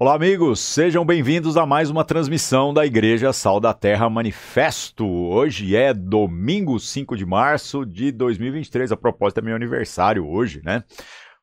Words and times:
Olá, 0.00 0.14
amigos, 0.14 0.60
sejam 0.60 1.04
bem-vindos 1.04 1.56
a 1.56 1.66
mais 1.66 1.90
uma 1.90 2.04
transmissão 2.04 2.72
da 2.72 2.86
Igreja 2.86 3.32
Sal 3.32 3.58
da 3.58 3.74
Terra 3.74 4.08
Manifesto. 4.08 5.04
Hoje 5.04 5.74
é 5.74 5.92
domingo 5.92 6.78
5 6.78 7.16
de 7.16 7.26
março 7.26 7.84
de 7.84 8.12
2023. 8.12 8.92
A 8.92 8.96
propósito, 8.96 9.38
é 9.38 9.42
meu 9.42 9.56
aniversário 9.56 10.24
hoje, 10.24 10.62
né? 10.64 10.84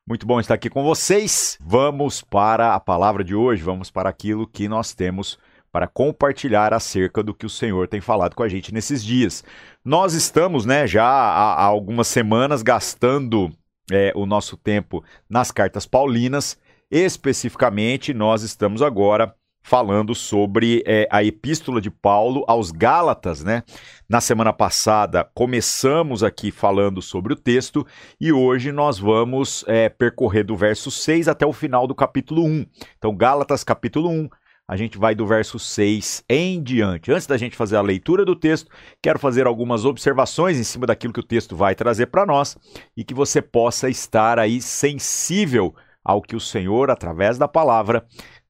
Muito 0.08 0.26
bom 0.26 0.40
estar 0.40 0.54
aqui 0.54 0.70
com 0.70 0.82
vocês. 0.82 1.58
Vamos 1.60 2.22
para 2.22 2.74
a 2.74 2.80
palavra 2.80 3.22
de 3.22 3.34
hoje, 3.34 3.62
vamos 3.62 3.90
para 3.90 4.08
aquilo 4.08 4.46
que 4.46 4.66
nós 4.68 4.94
temos 4.94 5.38
para 5.70 5.86
compartilhar 5.86 6.72
acerca 6.72 7.22
do 7.22 7.34
que 7.34 7.44
o 7.44 7.50
Senhor 7.50 7.86
tem 7.86 8.00
falado 8.00 8.34
com 8.34 8.42
a 8.42 8.48
gente 8.48 8.72
nesses 8.72 9.04
dias. 9.04 9.44
Nós 9.84 10.14
estamos, 10.14 10.64
né, 10.64 10.86
já 10.86 11.04
há, 11.04 11.62
algumas 11.62 12.08
semanas 12.08 12.62
gastando 12.62 13.52
é, 13.92 14.14
o 14.16 14.24
nosso 14.24 14.56
tempo 14.56 15.04
nas 15.28 15.50
cartas 15.50 15.84
paulinas 15.84 16.58
Especificamente, 16.90 18.14
nós 18.14 18.42
estamos 18.42 18.80
agora 18.80 19.34
falando 19.60 20.14
sobre 20.14 20.84
é, 20.86 21.08
a 21.10 21.24
epístola 21.24 21.80
de 21.80 21.90
Paulo 21.90 22.44
aos 22.46 22.70
Gálatas, 22.70 23.42
né? 23.42 23.64
Na 24.08 24.20
semana 24.20 24.52
passada 24.52 25.28
começamos 25.34 26.22
aqui 26.22 26.52
falando 26.52 27.02
sobre 27.02 27.32
o 27.32 27.36
texto 27.36 27.84
e 28.20 28.32
hoje 28.32 28.70
nós 28.70 29.00
vamos 29.00 29.64
é, 29.66 29.88
percorrer 29.88 30.44
do 30.44 30.54
verso 30.54 30.88
6 30.88 31.26
até 31.26 31.44
o 31.44 31.52
final 31.52 31.88
do 31.88 31.94
capítulo 31.96 32.44
1. 32.44 32.64
Então, 32.96 33.16
Gálatas, 33.16 33.64
capítulo 33.64 34.08
1, 34.08 34.28
a 34.68 34.76
gente 34.76 34.96
vai 34.96 35.16
do 35.16 35.26
verso 35.26 35.58
6 35.58 36.22
em 36.28 36.62
diante. 36.62 37.10
Antes 37.10 37.26
da 37.26 37.36
gente 37.36 37.56
fazer 37.56 37.74
a 37.74 37.82
leitura 37.82 38.24
do 38.24 38.36
texto, 38.36 38.70
quero 39.02 39.18
fazer 39.18 39.48
algumas 39.48 39.84
observações 39.84 40.56
em 40.56 40.64
cima 40.64 40.86
daquilo 40.86 41.12
que 41.12 41.20
o 41.20 41.26
texto 41.26 41.56
vai 41.56 41.74
trazer 41.74 42.06
para 42.06 42.24
nós 42.24 42.56
e 42.96 43.02
que 43.02 43.14
você 43.14 43.42
possa 43.42 43.88
estar 43.88 44.38
aí 44.38 44.62
sensível 44.62 45.74
ao 46.06 46.22
que 46.22 46.36
o 46.36 46.40
Senhor, 46.40 46.88
através 46.88 47.36
da 47.36 47.48
palavra, 47.48 48.06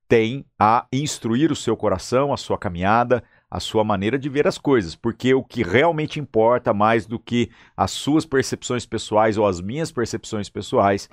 tem 0.07 0.45
a 0.59 0.87
instruir 0.93 1.51
o 1.51 1.57
seu 1.57 1.75
coração, 1.75 2.31
a 2.31 2.37
sua 2.37 2.59
caminhada, 2.59 3.25
a 3.51 3.59
sua 3.59 3.83
maneira 3.83 4.19
de 4.19 4.29
ver 4.29 4.47
as 4.47 4.59
coisas, 4.59 4.95
porque 4.95 5.33
o 5.33 5.43
que 5.43 5.63
realmente 5.63 6.21
importa 6.21 6.75
mais 6.75 7.07
do 7.07 7.19
que 7.19 7.51
as 7.75 7.93
suas 7.93 8.27
percepções 8.27 8.85
pessoais 8.85 9.39
ou 9.39 9.47
as 9.47 9.59
minhas 9.59 9.91
percepções 9.91 10.51
pessoais 10.51 11.09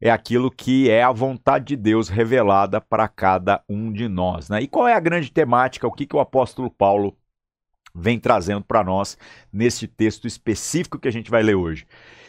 é 0.00 0.10
aquilo 0.10 0.50
que 0.50 0.88
é 0.88 1.02
a 1.02 1.12
vontade 1.12 1.66
de 1.66 1.76
Deus 1.76 2.08
revelada 2.08 2.80
para 2.80 3.06
cada 3.06 3.62
um 3.68 3.92
de 3.92 4.08
nós. 4.08 4.48
Né? 4.48 4.62
E 4.62 4.68
qual 4.68 4.88
é 4.88 4.94
a 4.94 5.00
grande 5.00 5.30
temática? 5.30 5.86
O 5.86 5.92
que, 5.92 6.06
que 6.06 6.16
o 6.16 6.20
apóstolo 6.20 6.70
Paulo 6.70 7.14
vem 7.94 8.18
trazendo 8.18 8.64
para 8.64 8.82
nós 8.82 9.18
nesse 9.52 9.86
texto 9.86 10.26
específico 10.26 10.98
que 10.98 11.06
a 11.06 11.12
gente 11.12 11.30
vai 11.30 11.42
ler 11.42 11.54
hoje? 11.54 11.86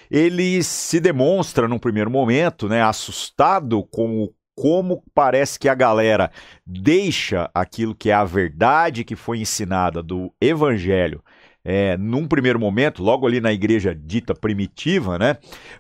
Ele 0.10 0.64
se 0.64 1.00
demonstra, 1.00 1.68
num 1.68 1.80
primeiro 1.80 2.10
momento, 2.10 2.68
né, 2.68 2.82
assustado 2.82 3.84
com 3.84 4.24
o 4.24 4.34
como 4.56 5.04
parece 5.16 5.58
que 5.58 5.68
a 5.68 5.74
galera 5.74 6.32
deixa 6.66 7.50
aquilo 7.54 7.96
que 7.96 8.12
é 8.12 8.14
a 8.14 8.24
verdade 8.24 9.04
que 9.04 9.16
foi 9.16 9.40
ensinada 9.40 10.04
do 10.04 10.32
evangelho 10.40 11.24
é, 11.66 11.96
num 11.98 12.28
primeiro 12.28 12.60
momento, 12.60 13.02
logo 13.02 13.26
ali 13.26 13.40
na 13.40 13.54
igreja 13.54 13.96
dita 13.96 14.34
primitiva, 14.36 15.18
né, 15.18 15.38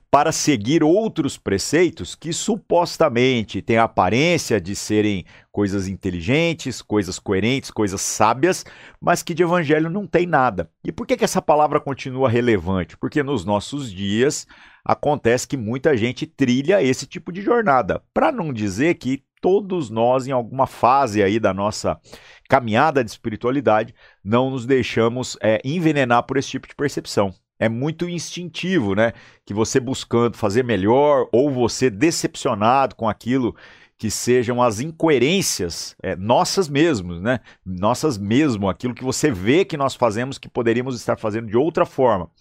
para 0.10 0.32
seguir 0.32 0.84
outros 0.84 1.38
preceitos 1.38 2.16
que 2.16 2.32
supostamente 2.32 3.62
têm 3.62 3.78
a 3.78 3.84
aparência 3.84 4.62
de 4.62 4.76
serem 4.76 5.26
coisas 5.52 5.88
inteligentes, 5.88 6.82
coisas 6.82 7.20
coerentes, 7.20 7.70
coisas 7.70 8.00
sábias, 8.02 8.66
mas 9.02 9.22
que 9.22 9.34
de 9.34 9.44
evangelho 9.44 9.90
não 9.90 10.08
tem 10.08 10.26
nada. 10.26 10.70
E 10.86 10.92
por 10.92 11.06
que, 11.06 11.18
que 11.18 11.26
essa 11.26 11.42
palavra 11.42 11.80
continua 11.80 12.30
relevante? 12.30 12.96
Porque 12.98 13.22
nos 13.22 13.44
nossos 13.44 13.92
dias 13.92 14.48
acontece 14.86 15.48
que 15.48 15.58
muita 15.58 15.96
gente 15.98 16.26
trilha 16.26 16.82
esse 16.82 17.06
tipo 17.06 17.32
de 17.32 17.42
jornada, 17.42 18.02
para 18.14 18.32
não 18.32 18.54
dizer 18.54 18.96
que 18.96 19.24
todos 19.44 19.90
nós, 19.90 20.26
em 20.26 20.32
alguma 20.32 20.66
fase 20.66 21.22
aí 21.22 21.38
da 21.38 21.54
nossa 21.54 22.00
caminhada 22.48 23.04
de 23.04 23.12
espiritualidade, 23.12 23.94
não 24.24 24.50
nos 24.50 24.66
deixamos 24.66 25.38
é, 25.42 25.60
envenenar 25.66 26.24
por 26.24 26.38
esse 26.38 26.48
tipo 26.48 26.66
de 26.66 26.74
percepção. 26.74 27.34
É 27.60 27.68
muito 27.68 28.08
instintivo, 28.08 28.96
né? 28.96 29.12
Que 29.46 29.54
você 29.54 29.82
buscando 29.82 30.38
fazer 30.38 30.64
melhor 30.64 31.28
ou 31.34 31.52
você 31.52 31.90
decepcionado 31.90 32.96
com 32.96 33.08
aquilo 33.08 33.54
que 33.98 34.10
sejam 34.10 34.62
as 34.62 34.80
incoerências 34.80 35.94
é, 36.02 36.16
nossas 36.16 36.70
mesmos, 36.70 37.22
né? 37.22 37.42
Nossas 37.66 38.18
mesmo, 38.18 38.70
aquilo 38.70 38.96
que 38.96 39.04
você 39.04 39.30
vê 39.30 39.66
que 39.66 39.76
nós 39.76 39.94
fazemos 39.94 40.38
que 40.38 40.48
poderíamos 40.48 40.96
estar 40.96 41.20
fazendo 41.20 41.48
de 41.48 41.58
outra 41.58 41.86
forma. 41.86 42.32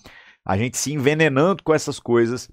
A 0.44 0.56
gente 0.56 0.78
se 0.78 0.92
envenenando 0.92 1.64
com 1.64 1.74
essas 1.74 1.98
coisas 1.98 2.48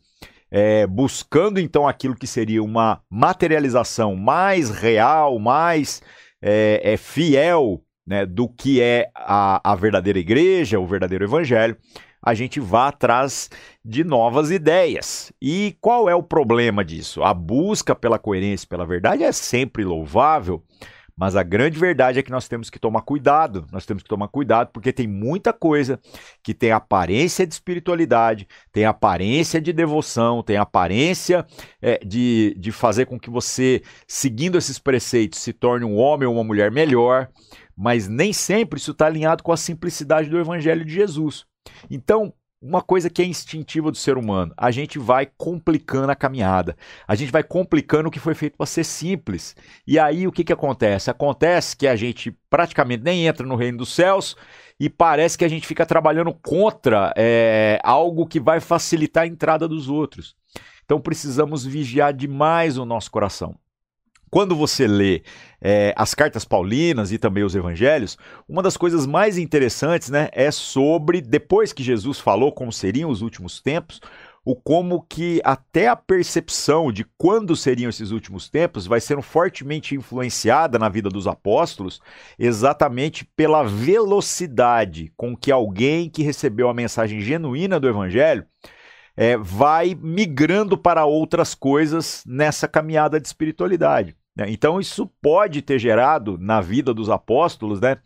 é, 0.51 0.87
buscando 0.87 1.59
então 1.59 1.87
aquilo 1.87 2.15
que 2.15 2.27
seria 2.27 2.63
uma 2.63 3.01
materialização 3.09 4.15
mais 4.15 4.69
real, 4.69 5.37
mais 5.39 6.01
é, 6.41 6.81
é 6.83 6.97
fiel 6.97 7.81
né, 8.05 8.25
do 8.25 8.49
que 8.49 8.81
é 8.81 9.09
a, 9.13 9.61
a 9.71 9.75
verdadeira 9.75 10.17
igreja, 10.17 10.79
o 10.79 10.87
verdadeiro 10.87 11.25
evangelho, 11.25 11.77
a 12.21 12.33
gente 12.33 12.59
vá 12.59 12.87
atrás 12.87 13.49
de 13.85 14.03
novas 14.03 14.51
ideias. 14.51 15.31
E 15.41 15.77
qual 15.79 16.09
é 16.09 16.15
o 16.15 16.23
problema 16.23 16.83
disso? 16.83 17.23
A 17.23 17.33
busca 17.33 17.95
pela 17.95 18.19
coerência, 18.19 18.67
pela 18.67 18.85
verdade 18.85 19.23
é 19.23 19.31
sempre 19.31 19.83
louvável, 19.83 20.63
mas 21.19 21.35
a 21.35 21.43
grande 21.43 21.77
verdade 21.77 22.17
é 22.17 22.23
que 22.23 22.31
nós 22.31 22.47
temos 22.47 22.69
que 22.69 22.79
tomar 22.79 23.01
cuidado. 23.01 23.67
Nós 23.73 23.85
temos 23.85 24.01
que 24.01 24.07
tomar 24.07 24.29
cuidado 24.29 24.69
porque 24.71 24.93
tem 24.93 25.05
muita 25.05 25.51
coisa 25.51 25.99
que 26.41 26.53
tem 26.53 26.71
aparência 26.71 27.45
de 27.45 27.53
espiritualidade, 27.53 28.47
tem 28.71 28.85
aparência 28.85 29.59
de 29.59 29.73
devoção, 29.73 30.41
tem 30.41 30.55
aparência 30.55 31.45
é, 31.81 31.97
de, 32.05 32.55
de 32.57 32.71
fazer 32.71 33.05
com 33.05 33.19
que 33.19 33.29
você, 33.29 33.83
seguindo 34.07 34.57
esses 34.57 34.79
preceitos, 34.79 35.39
se 35.39 35.51
torne 35.51 35.83
um 35.83 35.97
homem 35.97 36.25
ou 36.25 36.35
uma 36.35 36.43
mulher 36.45 36.71
melhor, 36.71 37.27
mas 37.75 38.07
nem 38.07 38.31
sempre 38.31 38.79
isso 38.79 38.91
está 38.91 39.05
alinhado 39.05 39.43
com 39.43 39.51
a 39.51 39.57
simplicidade 39.57 40.29
do 40.29 40.39
Evangelho 40.39 40.85
de 40.85 40.93
Jesus. 40.93 41.45
Então, 41.91 42.33
uma 42.61 42.81
coisa 42.81 43.09
que 43.09 43.21
é 43.21 43.25
instintiva 43.25 43.89
do 43.89 43.97
ser 43.97 44.17
humano. 44.17 44.53
A 44.57 44.69
gente 44.69 44.99
vai 44.99 45.25
complicando 45.37 46.11
a 46.11 46.15
caminhada. 46.15 46.75
A 47.07 47.15
gente 47.15 47.31
vai 47.31 47.41
complicando 47.41 48.09
o 48.09 48.11
que 48.11 48.19
foi 48.19 48.35
feito 48.35 48.57
para 48.57 48.65
ser 48.65 48.83
simples. 48.83 49.55
E 49.87 49.97
aí 49.97 50.27
o 50.27 50.31
que, 50.31 50.43
que 50.43 50.53
acontece? 50.53 51.09
Acontece 51.09 51.75
que 51.75 51.87
a 51.87 51.95
gente 51.95 52.35
praticamente 52.49 53.03
nem 53.03 53.25
entra 53.25 53.45
no 53.45 53.55
reino 53.55 53.79
dos 53.79 53.93
céus 53.93 54.35
e 54.79 54.89
parece 54.89 55.37
que 55.37 55.45
a 55.45 55.49
gente 55.49 55.65
fica 55.65 55.85
trabalhando 55.85 56.33
contra 56.33 57.13
é, 57.15 57.79
algo 57.83 58.27
que 58.27 58.39
vai 58.39 58.59
facilitar 58.59 59.23
a 59.23 59.27
entrada 59.27 59.67
dos 59.67 59.89
outros. 59.89 60.35
Então 60.83 60.99
precisamos 60.99 61.65
vigiar 61.65 62.13
demais 62.13 62.77
o 62.77 62.85
nosso 62.85 63.09
coração. 63.09 63.55
Quando 64.29 64.55
você 64.55 64.87
lê 64.87 65.23
é, 65.61 65.93
as 65.95 66.13
cartas 66.13 66.45
paulinas 66.45 67.11
e 67.11 67.17
também 67.17 67.43
os 67.43 67.55
evangelhos, 67.55 68.17
uma 68.47 68.61
das 68.61 68.77
coisas 68.77 69.05
mais 69.05 69.37
interessantes 69.37 70.09
né, 70.09 70.29
é 70.31 70.51
sobre, 70.51 71.21
depois 71.21 71.73
que 71.73 71.83
Jesus 71.83 72.19
falou 72.19 72.51
como 72.51 72.71
seriam 72.71 73.09
os 73.09 73.21
últimos 73.21 73.61
tempos, 73.61 73.99
o 74.45 74.55
como 74.55 75.05
que 75.07 75.41
até 75.43 75.87
a 75.87 75.95
percepção 75.95 76.91
de 76.91 77.05
quando 77.17 77.55
seriam 77.55 77.89
esses 77.89 78.11
últimos 78.11 78.49
tempos 78.49 78.87
vai 78.87 79.01
sendo 79.01 79.21
fortemente 79.21 79.95
influenciada 79.95 80.79
na 80.79 80.89
vida 80.89 81.09
dos 81.09 81.27
apóstolos, 81.27 82.01
exatamente 82.37 83.25
pela 83.35 83.63
velocidade 83.63 85.11
com 85.15 85.35
que 85.35 85.51
alguém 85.51 86.09
que 86.09 86.23
recebeu 86.23 86.69
a 86.69 86.73
mensagem 86.73 87.19
genuína 87.21 87.79
do 87.79 87.87
evangelho 87.87 88.45
é, 89.15 89.35
vai 89.35 89.95
migrando 90.01 90.77
para 90.77 91.05
outras 91.05 91.53
coisas 91.53 92.23
nessa 92.25 92.67
caminhada 92.67 93.19
de 93.19 93.27
espiritualidade. 93.27 94.15
Né? 94.35 94.45
Então, 94.49 94.79
isso 94.79 95.07
pode 95.21 95.61
ter 95.61 95.79
gerado 95.79 96.37
na 96.39 96.61
vida 96.61 96.93
dos 96.93 97.09
apóstolos, 97.09 97.79
né? 97.79 97.97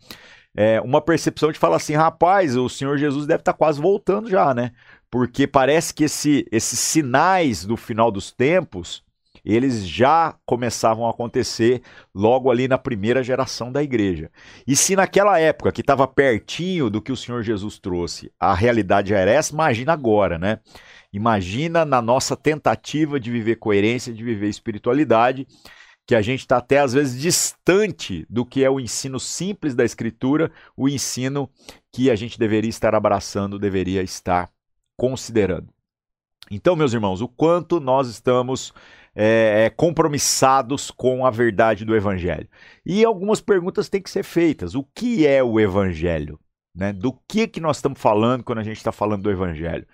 É, 0.56 0.80
uma 0.80 1.00
percepção 1.00 1.50
de 1.50 1.58
falar 1.58 1.76
assim, 1.76 1.94
rapaz, 1.94 2.56
o 2.56 2.68
Senhor 2.68 2.96
Jesus 2.96 3.26
deve 3.26 3.40
estar 3.40 3.54
quase 3.54 3.80
voltando 3.80 4.30
já, 4.30 4.54
né? 4.54 4.70
Porque 5.10 5.46
parece 5.46 5.92
que 5.92 6.04
esse, 6.04 6.46
esses 6.50 6.78
sinais 6.78 7.64
do 7.64 7.76
final 7.76 8.10
dos 8.10 8.30
tempos, 8.30 9.02
eles 9.44 9.86
já 9.86 10.34
começavam 10.46 11.06
a 11.06 11.10
acontecer 11.10 11.82
logo 12.14 12.50
ali 12.50 12.66
na 12.66 12.78
primeira 12.78 13.22
geração 13.22 13.70
da 13.70 13.82
igreja. 13.82 14.30
E 14.66 14.74
se 14.74 14.96
naquela 14.96 15.38
época, 15.38 15.72
que 15.72 15.82
estava 15.82 16.06
pertinho 16.06 16.88
do 16.88 17.02
que 17.02 17.12
o 17.12 17.16
Senhor 17.16 17.42
Jesus 17.42 17.78
trouxe, 17.78 18.32
a 18.38 18.54
realidade 18.54 19.10
já 19.10 19.18
era 19.18 19.30
essa, 19.30 19.52
imagina 19.52 19.92
agora, 19.92 20.38
né? 20.38 20.60
Imagina 21.12 21.84
na 21.84 22.00
nossa 22.00 22.36
tentativa 22.36 23.20
de 23.20 23.30
viver 23.30 23.56
coerência, 23.56 24.12
de 24.12 24.24
viver 24.24 24.48
espiritualidade, 24.48 25.46
que 26.06 26.14
a 26.14 26.22
gente 26.22 26.40
está 26.40 26.58
até 26.58 26.80
às 26.80 26.92
vezes 26.92 27.20
distante 27.20 28.26
do 28.28 28.44
que 28.44 28.62
é 28.62 28.70
o 28.70 28.78
ensino 28.78 29.18
simples 29.18 29.74
da 29.74 29.84
Escritura, 29.84 30.50
o 30.76 30.88
ensino 30.88 31.50
que 31.92 32.10
a 32.10 32.16
gente 32.16 32.38
deveria 32.38 32.70
estar 32.70 32.94
abraçando, 32.94 33.58
deveria 33.58 34.02
estar 34.02 34.50
considerando. 34.98 35.68
Então, 36.50 36.76
meus 36.76 36.92
irmãos, 36.92 37.22
o 37.22 37.28
quanto 37.28 37.80
nós 37.80 38.08
estamos 38.08 38.72
é, 39.14 39.72
compromissados 39.76 40.90
com 40.90 41.24
a 41.24 41.30
verdade 41.30 41.84
do 41.84 41.96
Evangelho. 41.96 42.48
E 42.84 43.04
algumas 43.04 43.40
perguntas 43.40 43.88
têm 43.88 44.02
que 44.02 44.10
ser 44.10 44.24
feitas. 44.24 44.74
O 44.74 44.84
que 44.84 45.26
é 45.26 45.42
o 45.42 45.58
Evangelho? 45.58 46.38
Né? 46.74 46.92
Do 46.92 47.12
que, 47.28 47.46
que 47.46 47.60
nós 47.60 47.76
estamos 47.76 48.00
falando 48.00 48.42
quando 48.42 48.58
a 48.58 48.64
gente 48.64 48.76
está 48.76 48.90
falando 48.90 49.22
do 49.22 49.30
Evangelho? 49.30 49.86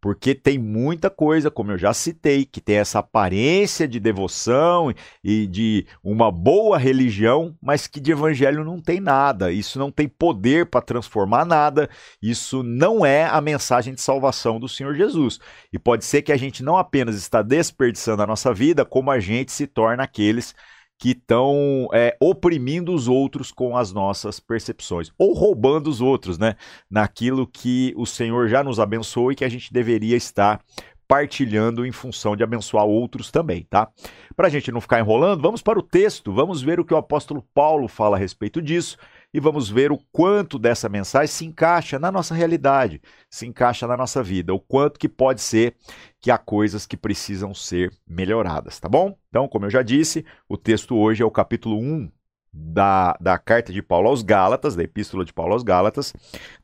Porque 0.00 0.34
tem 0.34 0.58
muita 0.58 1.10
coisa, 1.10 1.50
como 1.50 1.72
eu 1.72 1.78
já 1.78 1.92
citei, 1.92 2.44
que 2.44 2.60
tem 2.60 2.76
essa 2.76 3.00
aparência 3.00 3.88
de 3.88 3.98
devoção 3.98 4.92
e 5.22 5.46
de 5.46 5.86
uma 6.02 6.30
boa 6.30 6.78
religião, 6.78 7.56
mas 7.60 7.86
que 7.86 8.00
de 8.00 8.12
evangelho 8.12 8.64
não 8.64 8.80
tem 8.80 9.00
nada. 9.00 9.50
Isso 9.50 9.78
não 9.78 9.90
tem 9.90 10.08
poder 10.08 10.66
para 10.66 10.80
transformar 10.80 11.44
nada. 11.44 11.90
Isso 12.22 12.62
não 12.62 13.04
é 13.04 13.24
a 13.24 13.40
mensagem 13.40 13.94
de 13.94 14.00
salvação 14.00 14.60
do 14.60 14.68
Senhor 14.68 14.94
Jesus. 14.94 15.40
E 15.72 15.78
pode 15.78 16.04
ser 16.04 16.22
que 16.22 16.32
a 16.32 16.36
gente 16.36 16.62
não 16.62 16.76
apenas 16.76 17.16
está 17.16 17.42
desperdiçando 17.42 18.22
a 18.22 18.26
nossa 18.26 18.54
vida, 18.54 18.84
como 18.84 19.10
a 19.10 19.18
gente 19.18 19.50
se 19.50 19.66
torna 19.66 20.04
aqueles 20.04 20.54
que 20.98 21.10
estão 21.10 21.88
é, 21.92 22.16
oprimindo 22.20 22.92
os 22.92 23.06
outros 23.06 23.52
com 23.52 23.76
as 23.76 23.92
nossas 23.92 24.40
percepções, 24.40 25.12
ou 25.16 25.32
roubando 25.32 25.88
os 25.88 26.00
outros, 26.00 26.38
né? 26.38 26.56
Naquilo 26.90 27.46
que 27.46 27.94
o 27.96 28.04
Senhor 28.04 28.48
já 28.48 28.64
nos 28.64 28.80
abençoou 28.80 29.30
e 29.30 29.36
que 29.36 29.44
a 29.44 29.48
gente 29.48 29.72
deveria 29.72 30.16
estar 30.16 30.60
partilhando 31.06 31.86
em 31.86 31.92
função 31.92 32.36
de 32.36 32.42
abençoar 32.42 32.84
outros 32.84 33.30
também, 33.30 33.66
tá? 33.70 33.88
Para 34.36 34.48
a 34.48 34.50
gente 34.50 34.70
não 34.70 34.80
ficar 34.80 35.00
enrolando, 35.00 35.40
vamos 35.40 35.62
para 35.62 35.78
o 35.78 35.82
texto, 35.82 36.32
vamos 36.32 36.60
ver 36.60 36.78
o 36.78 36.84
que 36.84 36.92
o 36.92 36.98
apóstolo 36.98 37.42
Paulo 37.54 37.88
fala 37.88 38.16
a 38.16 38.20
respeito 38.20 38.60
disso 38.60 38.98
e 39.32 39.40
vamos 39.40 39.68
ver 39.68 39.92
o 39.92 39.98
quanto 40.10 40.58
dessa 40.58 40.88
mensagem 40.88 41.28
se 41.28 41.44
encaixa 41.44 41.98
na 41.98 42.10
nossa 42.10 42.34
realidade, 42.34 43.00
se 43.28 43.46
encaixa 43.46 43.86
na 43.86 43.96
nossa 43.96 44.22
vida, 44.22 44.54
o 44.54 44.60
quanto 44.60 44.98
que 44.98 45.08
pode 45.08 45.40
ser 45.40 45.76
que 46.20 46.30
há 46.30 46.38
coisas 46.38 46.86
que 46.86 46.96
precisam 46.96 47.54
ser 47.54 47.92
melhoradas, 48.06 48.80
tá 48.80 48.88
bom? 48.88 49.16
Então, 49.28 49.46
como 49.46 49.66
eu 49.66 49.70
já 49.70 49.82
disse, 49.82 50.24
o 50.48 50.56
texto 50.56 50.96
hoje 50.96 51.22
é 51.22 51.26
o 51.26 51.30
capítulo 51.30 51.78
1 51.78 52.10
da, 52.52 53.16
da 53.20 53.38
carta 53.38 53.72
de 53.72 53.82
Paulo 53.82 54.08
aos 54.08 54.22
Gálatas, 54.22 54.74
da 54.74 54.82
epístola 54.82 55.24
de 55.24 55.32
Paulo 55.32 55.52
aos 55.52 55.62
Gálatas. 55.62 56.14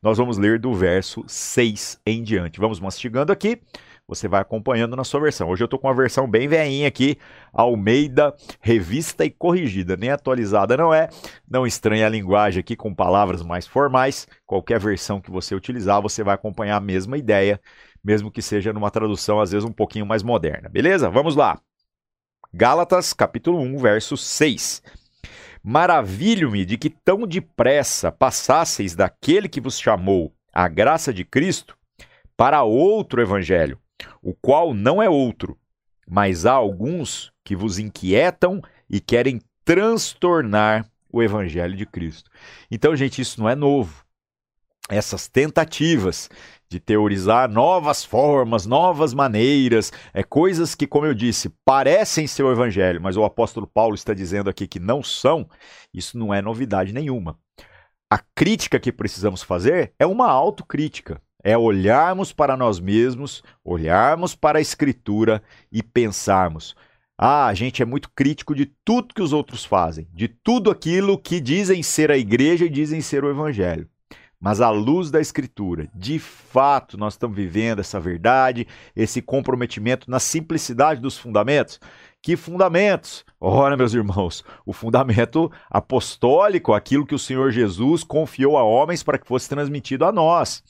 Nós 0.01 0.17
vamos 0.17 0.37
ler 0.37 0.59
do 0.59 0.73
verso 0.73 1.23
6 1.27 2.01
em 2.05 2.23
diante. 2.23 2.59
Vamos 2.59 2.79
mastigando 2.79 3.31
aqui 3.31 3.61
você 4.07 4.27
vai 4.27 4.41
acompanhando 4.41 4.95
na 4.95 5.03
sua 5.03 5.19
versão. 5.19 5.49
Hoje 5.49 5.63
eu 5.63 5.65
estou 5.65 5.79
com 5.79 5.87
uma 5.87 5.95
versão 5.95 6.29
bem 6.29 6.47
veinha 6.47 6.87
aqui, 6.87 7.17
Almeida, 7.51 8.35
revista 8.61 9.25
e 9.25 9.31
corrigida. 9.31 9.97
Nem 9.97 10.11
atualizada 10.11 10.77
não 10.77 10.93
é. 10.93 11.09
Não 11.49 11.65
estranhe 11.65 12.03
a 12.03 12.09
linguagem 12.09 12.59
aqui 12.59 12.75
com 12.75 12.93
palavras 12.93 13.41
mais 13.41 13.65
formais. 13.65 14.27
Qualquer 14.45 14.79
versão 14.79 15.19
que 15.19 15.31
você 15.31 15.55
utilizar, 15.55 16.01
você 16.01 16.23
vai 16.23 16.35
acompanhar 16.35 16.77
a 16.77 16.81
mesma 16.81 17.17
ideia, 17.17 17.59
mesmo 18.03 18.31
que 18.31 18.41
seja 18.41 18.71
numa 18.71 18.91
tradução 18.91 19.39
às 19.39 19.51
vezes 19.51 19.67
um 19.67 19.73
pouquinho 19.73 20.05
mais 20.05 20.21
moderna. 20.21 20.69
Beleza? 20.69 21.09
Vamos 21.09 21.35
lá. 21.35 21.59
Gálatas, 22.53 23.11
capítulo 23.11 23.59
1, 23.59 23.77
verso 23.77 24.15
6. 24.15 24.83
Maravilho-me 25.63 26.63
de 26.63 26.77
que 26.77 26.91
tão 26.91 27.25
depressa 27.25 28.11
passasseis 28.11 28.93
daquele 28.93 29.49
que 29.49 29.59
vos 29.59 29.79
chamou 29.79 30.31
a 30.53 30.67
graça 30.67 31.11
de 31.11 31.25
Cristo 31.25 31.75
para 32.37 32.63
outro 32.63 33.21
evangelho, 33.21 33.79
o 34.21 34.33
qual 34.33 34.73
não 34.73 35.01
é 35.01 35.09
outro, 35.09 35.57
mas 36.07 36.45
há 36.45 36.53
alguns 36.53 37.31
que 37.43 37.55
vos 37.55 37.79
inquietam 37.79 38.61
e 38.89 38.99
querem 38.99 39.41
transtornar 39.63 40.89
o 41.11 41.23
evangelho 41.23 41.75
de 41.75 41.85
Cristo. 41.85 42.29
Então, 42.69 42.95
gente, 42.95 43.21
isso 43.21 43.39
não 43.39 43.49
é 43.49 43.55
novo. 43.55 44.03
Essas 44.89 45.27
tentativas 45.27 46.29
de 46.69 46.79
teorizar 46.79 47.49
novas 47.49 48.03
formas, 48.03 48.65
novas 48.65 49.13
maneiras, 49.13 49.91
é 50.13 50.23
coisas 50.23 50.75
que, 50.75 50.85
como 50.85 51.05
eu 51.05 51.13
disse, 51.13 51.49
parecem 51.63 52.27
ser 52.27 52.43
o 52.43 52.51
evangelho, 52.51 53.01
mas 53.01 53.17
o 53.17 53.23
apóstolo 53.23 53.65
Paulo 53.65 53.95
está 53.95 54.13
dizendo 54.13 54.49
aqui 54.49 54.67
que 54.67 54.79
não 54.79 55.01
são, 55.01 55.49
isso 55.93 56.17
não 56.17 56.33
é 56.33 56.41
novidade 56.41 56.93
nenhuma. 56.93 57.39
A 58.09 58.19
crítica 58.35 58.79
que 58.79 58.91
precisamos 58.91 59.41
fazer 59.41 59.93
é 59.97 60.05
uma 60.05 60.29
autocrítica 60.29 61.19
é 61.45 61.55
olharmos 61.55 62.33
para 62.33 62.57
nós 62.57 62.79
mesmos, 62.79 63.43
olharmos 63.63 64.33
para 64.33 64.57
a 64.57 64.61
Escritura 64.61 65.43
e 65.71 65.83
pensarmos: 65.83 66.75
ah, 67.15 67.45
a 67.45 67.53
gente 67.53 67.83
é 67.83 67.85
muito 67.85 68.09
crítico 68.09 68.55
de 68.55 68.65
tudo 68.83 69.13
que 69.13 69.21
os 69.21 69.31
outros 69.31 69.63
fazem, 69.63 70.07
de 70.11 70.27
tudo 70.27 70.71
aquilo 70.71 71.19
que 71.19 71.39
dizem 71.39 71.83
ser 71.83 72.09
a 72.09 72.17
igreja 72.17 72.65
e 72.65 72.69
dizem 72.69 72.99
ser 72.99 73.23
o 73.23 73.29
Evangelho. 73.29 73.87
Mas 74.41 74.59
à 74.59 74.71
luz 74.71 75.11
da 75.11 75.21
Escritura, 75.21 75.87
de 75.93 76.17
fato, 76.17 76.97
nós 76.97 77.13
estamos 77.13 77.37
vivendo 77.37 77.79
essa 77.79 77.99
verdade, 77.99 78.67
esse 78.95 79.21
comprometimento 79.21 80.09
na 80.09 80.19
simplicidade 80.19 80.99
dos 80.99 81.15
fundamentos. 81.17 81.79
Que 82.23 82.35
fundamentos? 82.35 83.23
Ora, 83.39 83.77
meus 83.77 83.93
irmãos, 83.93 84.43
o 84.65 84.73
fundamento 84.73 85.51
apostólico, 85.69 86.73
aquilo 86.73 87.05
que 87.05 87.15
o 87.15 87.19
Senhor 87.19 87.51
Jesus 87.51 88.03
confiou 88.03 88.57
a 88.57 88.63
homens 88.63 89.03
para 89.03 89.19
que 89.19 89.27
fosse 89.27 89.47
transmitido 89.47 90.05
a 90.05 90.11
nós. 90.11 90.63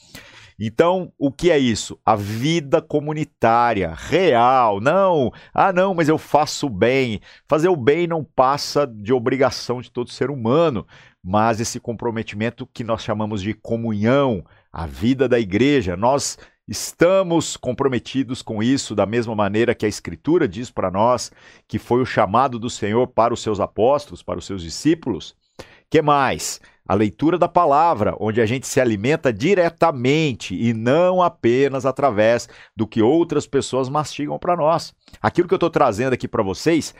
Então, 0.60 1.12
o 1.18 1.32
que 1.32 1.52
é 1.52 1.60
isso? 1.60 2.00
A 2.06 2.16
vida 2.16 2.82
comunitária, 2.82 3.94
real. 3.96 4.80
Não, 4.80 5.32
ah, 5.54 5.74
não, 5.74 5.94
mas 5.94 6.08
eu 6.08 6.18
faço 6.18 6.70
bem. 6.70 7.20
Fazer 7.48 7.68
o 7.68 7.76
bem 7.76 8.08
não 8.08 8.24
passa 8.24 8.88
de 8.88 9.12
obrigação 9.12 9.82
de 9.82 9.92
todo 9.92 10.12
ser 10.12 10.30
humano, 10.30 10.88
mas 11.24 11.60
esse 11.60 11.80
comprometimento 11.80 12.66
que 12.66 12.84
nós 12.84 13.04
chamamos 13.04 13.42
de 13.42 13.54
comunhão, 13.54 14.46
a 14.72 14.86
vida 14.86 15.28
da 15.28 15.40
igreja, 15.40 15.98
nós 15.98 16.38
estamos 16.68 17.56
comprometidos 17.58 18.42
com 18.42 18.64
isso 18.64 18.96
da 18.96 19.06
mesma 19.06 19.36
maneira 19.36 19.76
que 19.76 19.86
a 19.86 19.90
Escritura 19.90 20.48
diz 20.48 20.72
para 20.72 20.90
nós, 20.90 21.32
que 21.68 21.78
foi 21.78 22.02
o 22.02 22.06
chamado 22.06 22.58
do 22.58 22.70
Senhor 22.70 23.08
para 23.08 23.34
os 23.34 23.42
seus 23.42 23.60
apóstolos, 23.60 24.24
para 24.24 24.40
os 24.40 24.46
seus 24.46 24.62
discípulos. 24.62 25.36
Que 25.90 26.02
mais? 26.02 26.60
A 26.88 26.94
leitura 26.94 27.38
da 27.38 27.48
palavra, 27.48 28.16
onde 28.20 28.40
a 28.40 28.46
gente 28.46 28.68
se 28.68 28.80
alimenta 28.80 29.34
diretamente 29.34 30.56
e 30.56 30.74
não 30.74 31.22
apenas 31.22 31.86
através 31.86 32.48
do 32.76 32.86
que 32.86 33.02
outras 33.02 33.48
pessoas 33.48 33.90
mastigam 33.90 34.38
para 34.38 34.56
nós. 34.56 34.94
Aquilo 35.22 35.48
que 35.48 35.54
eu 35.54 35.58
estou 35.58 35.70
trazendo 35.70 36.14
aqui 36.14 36.28
para 36.28 36.44
vocês 36.44 36.94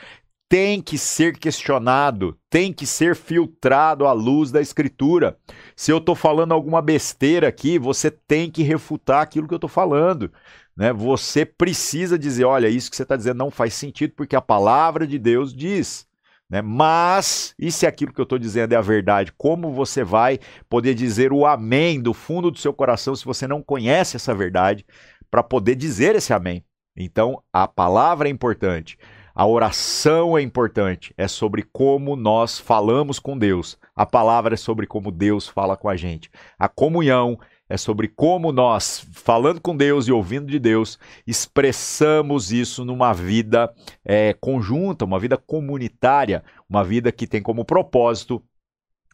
tem 0.48 0.82
que 0.82 0.98
ser 0.98 1.38
questionado, 1.38 2.38
tem 2.50 2.72
que 2.72 2.86
ser 2.86 3.16
filtrado 3.16 4.06
à 4.06 4.12
luz 4.12 4.52
da 4.52 4.62
Escritura. 4.62 5.38
Se 5.76 5.92
eu 5.92 5.98
estou 5.98 6.16
falando 6.16 6.54
alguma 6.54 6.82
besteira 6.82 7.48
aqui, 7.48 7.80
você 7.80 8.12
tem 8.12 8.50
que 8.50 8.64
refutar 8.64 9.22
aquilo 9.22 9.48
que 9.48 9.54
eu 9.54 9.58
estou 9.58 9.70
falando. 9.70 10.32
Né? 10.76 10.94
Você 10.94 11.46
precisa 11.46 12.18
dizer: 12.18 12.46
olha, 12.46 12.68
isso 12.68 12.90
que 12.90 12.96
você 12.96 13.04
está 13.04 13.16
dizendo 13.16 13.38
não 13.38 13.50
faz 13.50 13.74
sentido, 13.74 14.14
porque 14.16 14.36
a 14.36 14.42
palavra 14.42 15.08
de 15.08 15.18
Deus 15.18 15.54
diz. 15.54 16.08
Né? 16.50 16.62
Mas, 16.62 17.54
e 17.58 17.72
se 17.72 17.88
aquilo 17.88 18.14
que 18.14 18.22
eu 18.22 18.24
estou 18.24 18.38
dizendo 18.38 18.74
é 18.74 18.76
a 18.76 18.82
verdade? 18.82 19.34
Como 19.38 19.72
você 19.72 20.04
vai 20.04 20.40
poder 20.70 20.94
dizer 20.94 21.34
o 21.34 21.46
amém 21.46 22.00
do 22.00 22.14
fundo 22.14 22.52
do 22.52 22.60
seu 22.60 22.74
coração 22.74 23.16
se 23.16 23.26
você 23.26 23.48
não 23.48 23.62
conhece 23.62 24.16
essa 24.16 24.34
verdade 24.34 24.86
para 25.30 25.42
poder 25.42 25.76
dizer 25.76 26.16
esse 26.16 26.34
amém? 26.34 26.64
Então, 26.96 27.42
a 27.52 27.68
palavra 27.68 28.30
é 28.30 28.32
importante. 28.32 28.98
A 29.34 29.46
oração 29.46 30.38
é 30.38 30.42
importante, 30.42 31.14
é 31.18 31.28
sobre 31.28 31.62
como 31.62 32.16
nós 32.16 32.58
falamos 32.58 33.20
com 33.20 33.38
Deus. 33.38 33.78
A 33.94 34.06
palavra 34.06 34.54
é 34.54 34.58
sobre 34.58 34.88
como 34.88 35.12
Deus 35.12 35.46
fala 35.46 35.76
com 35.76 35.90
a 35.90 35.98
gente. 35.98 36.32
A 36.58 36.70
comunhão 36.70 37.38
é 37.68 37.78
sobre 37.78 38.08
como 38.08 38.52
nós, 38.52 39.06
falando 39.12 39.60
com 39.60 39.76
Deus 39.76 40.08
e 40.08 40.12
ouvindo 40.12 40.48
de 40.48 40.60
Deus, 40.60 41.00
expressamos 41.26 42.52
isso 42.52 42.86
numa 42.86 43.14
vida 43.14 43.74
é, 44.04 44.34
conjunta, 44.34 45.06
uma 45.06 45.20
vida 45.20 45.38
comunitária, 45.38 46.44
uma 46.70 46.84
vida 46.84 47.12
que 47.12 47.26
tem 47.26 47.42
como 47.42 47.66
propósito 47.66 48.44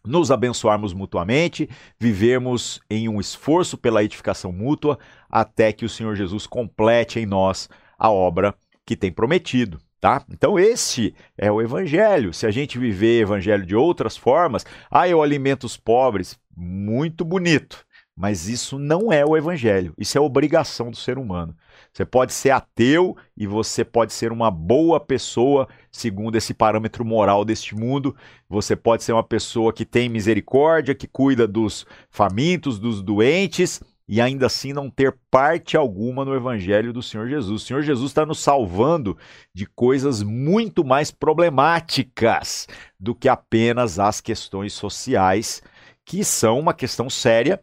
nos 0.03 0.31
abençoarmos 0.31 0.93
mutuamente, 0.93 1.69
vivermos 1.99 2.81
em 2.89 3.07
um 3.07 3.19
esforço 3.19 3.77
pela 3.77 4.03
edificação 4.03 4.51
mútua, 4.51 4.97
até 5.29 5.71
que 5.71 5.85
o 5.85 5.89
Senhor 5.89 6.15
Jesus 6.15 6.47
complete 6.47 7.19
em 7.19 7.25
nós 7.25 7.69
a 7.97 8.09
obra 8.09 8.55
que 8.85 8.95
tem 8.95 9.11
prometido. 9.11 9.79
Tá? 9.99 10.25
Então, 10.31 10.57
esse 10.57 11.13
é 11.37 11.51
o 11.51 11.61
evangelho. 11.61 12.33
Se 12.33 12.47
a 12.47 12.51
gente 12.51 12.79
viver 12.79 13.21
evangelho 13.21 13.63
de 13.63 13.75
outras 13.75 14.17
formas, 14.17 14.65
ah, 14.89 15.07
eu 15.07 15.21
alimento 15.21 15.65
os 15.65 15.77
pobres, 15.77 16.39
muito 16.57 17.23
bonito. 17.23 17.85
Mas 18.15 18.47
isso 18.47 18.77
não 18.77 19.11
é 19.11 19.25
o 19.25 19.37
evangelho, 19.37 19.93
isso 19.97 20.17
é 20.17 20.21
obrigação 20.21 20.91
do 20.91 20.97
ser 20.97 21.17
humano. 21.17 21.55
Você 21.91 22.05
pode 22.05 22.33
ser 22.33 22.51
ateu 22.51 23.15
e 23.35 23.47
você 23.47 23.83
pode 23.83 24.13
ser 24.13 24.31
uma 24.31 24.51
boa 24.51 24.99
pessoa, 24.99 25.67
segundo 25.91 26.35
esse 26.35 26.53
parâmetro 26.53 27.03
moral 27.05 27.43
deste 27.45 27.73
mundo. 27.73 28.15
Você 28.49 28.75
pode 28.75 29.03
ser 29.03 29.13
uma 29.13 29.23
pessoa 29.23 29.73
que 29.73 29.85
tem 29.85 30.09
misericórdia, 30.09 30.93
que 30.93 31.07
cuida 31.07 31.47
dos 31.47 31.85
famintos, 32.09 32.79
dos 32.79 33.01
doentes, 33.01 33.81
e 34.07 34.19
ainda 34.19 34.47
assim 34.47 34.73
não 34.73 34.89
ter 34.89 35.17
parte 35.31 35.77
alguma 35.77 36.25
no 36.25 36.35
evangelho 36.35 36.91
do 36.91 37.01
Senhor 37.01 37.29
Jesus. 37.29 37.61
O 37.61 37.65
Senhor 37.65 37.81
Jesus 37.81 38.11
está 38.11 38.25
nos 38.25 38.39
salvando 38.39 39.17
de 39.53 39.65
coisas 39.65 40.21
muito 40.21 40.83
mais 40.83 41.11
problemáticas 41.11 42.67
do 42.99 43.15
que 43.15 43.29
apenas 43.29 43.99
as 43.99 44.19
questões 44.19 44.73
sociais, 44.73 45.63
que 46.05 46.25
são 46.25 46.59
uma 46.59 46.73
questão 46.73 47.09
séria 47.09 47.61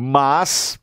mas 0.00 0.78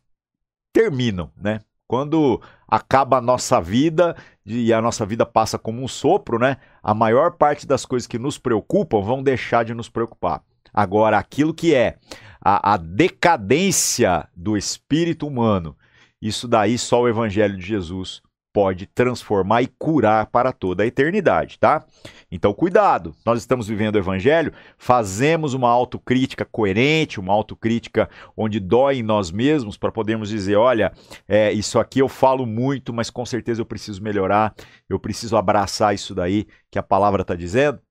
terminam, 0.73 1.31
né? 1.37 1.61
Quando 1.87 2.41
acaba 2.67 3.17
a 3.17 3.21
nossa 3.21 3.61
vida 3.61 4.15
e 4.45 4.73
a 4.73 4.81
nossa 4.81 5.05
vida 5.05 5.25
passa 5.25 5.57
como 5.57 5.81
um 5.81 5.87
sopro, 5.87 6.37
né? 6.37 6.57
A 6.83 6.93
maior 6.93 7.37
parte 7.37 7.65
das 7.65 7.85
coisas 7.85 8.07
que 8.07 8.19
nos 8.19 8.37
preocupam 8.37 9.01
vão 9.01 9.23
deixar 9.23 9.63
de 9.63 9.73
nos 9.73 9.87
preocupar. 9.87 10.43
Agora, 10.73 11.17
aquilo 11.17 11.53
que 11.53 11.73
é 11.73 11.97
a, 12.43 12.73
a 12.73 12.77
decadência 12.77 14.27
do 14.35 14.57
espírito 14.57 15.25
humano 15.25 15.77
isso 16.25 16.47
daí 16.47 16.75
só 16.77 17.01
o 17.01 17.07
Evangelho 17.07 17.55
de 17.55 17.63
Jesus 17.63 18.19
pode 18.55 18.85
transformar 18.85 19.63
e 19.63 19.67
curar 19.67 20.27
para 20.27 20.53
toda 20.53 20.83
a 20.83 20.85
eternidade, 20.85 21.59
tá? 21.59 21.85
Então, 22.31 22.53
cuidado, 22.53 23.13
nós 23.25 23.39
estamos 23.39 23.67
vivendo 23.67 23.95
o 23.95 23.97
Evangelho, 23.97 24.53
fazemos 24.77 25.53
uma 25.53 25.69
autocrítica 25.69 26.45
coerente, 26.45 27.19
uma 27.19 27.33
autocrítica 27.33 28.09
onde 28.35 28.61
dói 28.61 28.99
em 28.99 29.03
nós 29.03 29.29
mesmos, 29.29 29.75
para 29.75 29.91
podermos 29.91 30.29
dizer: 30.29 30.55
olha, 30.55 30.93
é, 31.27 31.51
isso 31.51 31.77
aqui 31.77 31.99
eu 31.99 32.07
falo 32.07 32.45
muito, 32.45 32.93
mas 32.93 33.09
com 33.09 33.25
certeza 33.25 33.59
eu 33.59 33.65
preciso 33.65 34.01
melhorar, 34.01 34.55
eu 34.87 34.97
preciso 34.97 35.35
abraçar 35.35 35.93
isso 35.93 36.15
daí 36.15 36.47
que 36.71 36.79
a 36.79 36.83
palavra 36.83 37.23
está 37.23 37.35
dizendo. 37.35 37.81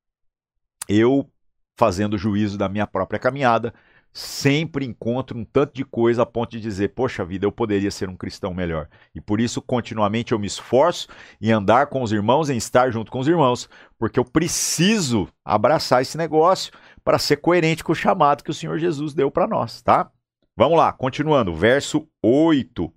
Eu, 0.88 1.28
fazendo 1.76 2.16
juízo 2.16 2.56
da 2.56 2.70
minha 2.70 2.86
própria 2.86 3.20
caminhada, 3.20 3.74
sempre 4.14 4.86
encontro 4.86 5.36
um 5.36 5.44
tanto 5.44 5.74
de 5.74 5.84
coisa 5.84 6.22
a 6.22 6.26
ponto 6.26 6.52
de 6.52 6.60
dizer, 6.60 6.94
poxa 6.94 7.24
vida, 7.24 7.44
eu 7.44 7.50
poderia 7.50 7.90
ser 7.90 8.08
um 8.08 8.16
cristão 8.16 8.54
melhor. 8.54 8.88
E 9.12 9.20
por 9.20 9.40
isso, 9.40 9.60
continuamente, 9.60 10.30
eu 10.30 10.38
me 10.38 10.46
esforço 10.46 11.08
em 11.42 11.50
andar 11.50 11.88
com 11.88 12.00
os 12.00 12.12
irmãos, 12.12 12.48
em 12.48 12.56
estar 12.56 12.90
junto 12.90 13.10
com 13.10 13.18
os 13.18 13.26
irmãos, 13.26 13.68
porque 13.98 14.20
eu 14.20 14.24
preciso 14.24 15.28
abraçar 15.44 16.00
esse 16.00 16.16
negócio 16.16 16.72
para 17.02 17.18
ser 17.18 17.38
coerente 17.38 17.82
com 17.82 17.90
o 17.90 17.96
chamado 17.96 18.44
que 18.44 18.50
o 18.50 18.54
Senhor 18.54 18.78
Jesus 18.78 19.12
deu 19.12 19.32
para 19.32 19.48
nós, 19.48 19.82
tá? 19.82 20.08
Vamos 20.56 20.78
lá, 20.78 20.92
continuando, 20.92 21.52
verso 21.52 22.06
8. 22.22 22.92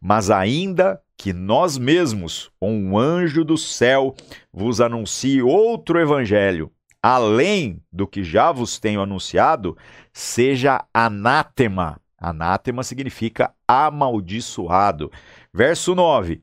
Mas 0.00 0.30
ainda 0.30 0.98
que 1.18 1.32
nós 1.32 1.76
mesmos, 1.76 2.50
um 2.60 2.98
anjo 2.98 3.44
do 3.44 3.58
céu, 3.58 4.14
vos 4.52 4.80
anuncie 4.80 5.42
outro 5.42 6.00
evangelho, 6.00 6.72
além 7.04 7.82
do 7.92 8.06
que 8.06 8.24
já 8.24 8.50
vos 8.50 8.80
tenho 8.80 9.02
anunciado, 9.02 9.76
seja 10.10 10.82
anátema. 10.94 12.00
Anátema 12.18 12.82
significa 12.82 13.52
amaldiçoado. 13.68 15.12
Verso 15.52 15.94
9. 15.94 16.40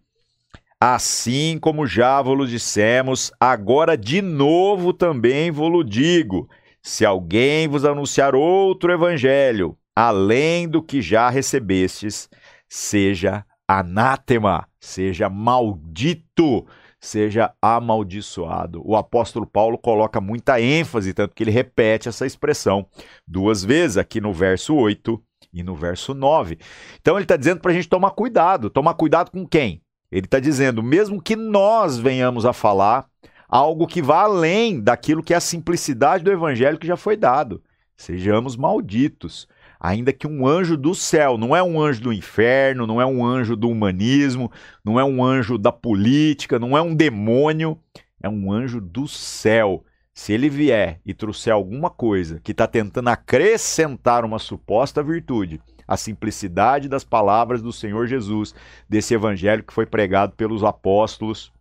Assim 0.80 1.58
como 1.60 1.88
já 1.88 2.22
vos 2.22 2.48
dissemos, 2.48 3.32
agora 3.39 3.98
de 3.98 4.22
novo 4.22 4.94
também 4.94 5.50
vos 5.50 5.84
digo: 5.84 6.48
se 6.80 7.03
alguém 7.03 7.68
vos 7.68 7.84
anunciar 7.84 8.36
outro 8.36 8.94
evangelho, 8.94 9.75
além 9.96 10.70
do 10.70 10.84
que 10.84 11.01
já 11.01 11.27
recebestes, 11.27 12.30
seja 12.70 13.44
anátema, 13.68 14.68
seja 14.80 15.27
maldito 15.27 16.68
seja 17.01 17.51
amaldiçoado. 17.60 18.81
O 18.86 18.96
apóstolo 18.96 19.46
Paulo 19.48 19.77
coloca 19.77 20.22
muita 20.22 20.62
ênfase, 20.62 21.13
tanto 21.13 21.36
que 21.36 21.43
ele 21.43 21.50
repete 21.50 22.08
essa 22.08 22.27
expressão 22.27 22.86
duas 23.27 23.63
vezes 23.65 23.98
aqui 23.98 24.22
no 24.22 24.31
verso 24.31 24.75
8 24.75 25.22
e 25.51 25.63
no 25.63 25.75
verso 25.75 26.13
9. 26.13 26.60
Então 27.01 27.15
ele 27.15 27.24
está 27.24 27.36
dizendo 27.36 27.60
para 27.60 27.72
a 27.72 27.74
gente 27.74 27.89
tomar 27.89 28.12
cuidado. 28.12 28.70
Tomar 28.70 28.93
cuidado 28.93 29.31
com 29.31 29.46
quem? 29.48 29.81
Ele 30.12 30.25
está 30.27 30.39
dizendo, 30.39 30.84
mesmo 30.84 31.22
que 31.22 31.36
nós 31.36 31.98
venhamos 31.98 32.46
a 32.46 32.53
falar 32.53 33.08
algo 33.50 33.88
que 33.88 34.01
vá 34.01 34.22
além 34.22 34.79
daquilo 34.79 35.24
que 35.24 35.34
é 35.34 35.38
a 35.38 35.41
simplicidade 35.41 36.24
do 36.24 36.31
evangelho 36.31 36.77
que 36.77 36.88
já 36.88 36.96
foi 36.96 37.17
dado. 37.17 37.63
Sejamos 37.98 38.55
malditos 38.55 39.48
ainda 39.82 40.14
que 40.14 40.28
um 40.28 40.46
anjo 40.46 40.78
do 40.78 40.94
céu, 40.94 41.40
não 41.40 41.56
é 41.56 41.64
um 41.64 41.82
anjo 41.82 42.04
do 42.04 42.14
inferno, 42.14 42.86
não 42.86 43.02
é 43.02 43.06
um 43.06 43.26
anjo 43.26 43.56
do 43.56 43.68
humanismo, 43.68 44.52
não 44.86 45.00
é 45.00 45.04
um 45.04 45.24
anjo 45.24 45.58
da 45.58 45.72
política, 45.72 46.60
não 46.60 46.78
é 46.78 46.82
um 46.84 46.94
demônio, 46.94 47.80
é 48.22 48.30
um 48.30 48.52
anjo 48.52 48.80
do 48.80 49.08
céu. 49.08 49.84
Se 50.14 50.34
ele 50.34 50.50
vier 50.50 51.02
e 51.04 51.16
trouxer 51.16 51.52
alguma 51.52 51.90
coisa 51.90 52.40
que 52.44 52.52
está 52.52 52.68
tentando 52.68 53.08
acrescentar 53.08 54.24
uma 54.24 54.38
suposta 54.38 55.02
virtude, 55.02 55.60
a 55.88 55.98
simplicidade 55.98 56.88
das 56.88 57.04
palavras 57.04 57.60
do 57.60 57.74
Senhor 57.74 58.06
Jesus, 58.06 58.54
desse 58.88 59.16
evangelho 59.16 59.64
que 59.64 59.74
foi 59.74 59.88
pregado 59.88 60.36
pelos 60.36 60.64
apóstolos, 60.64 61.52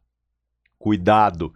cuidado, 0.79 1.55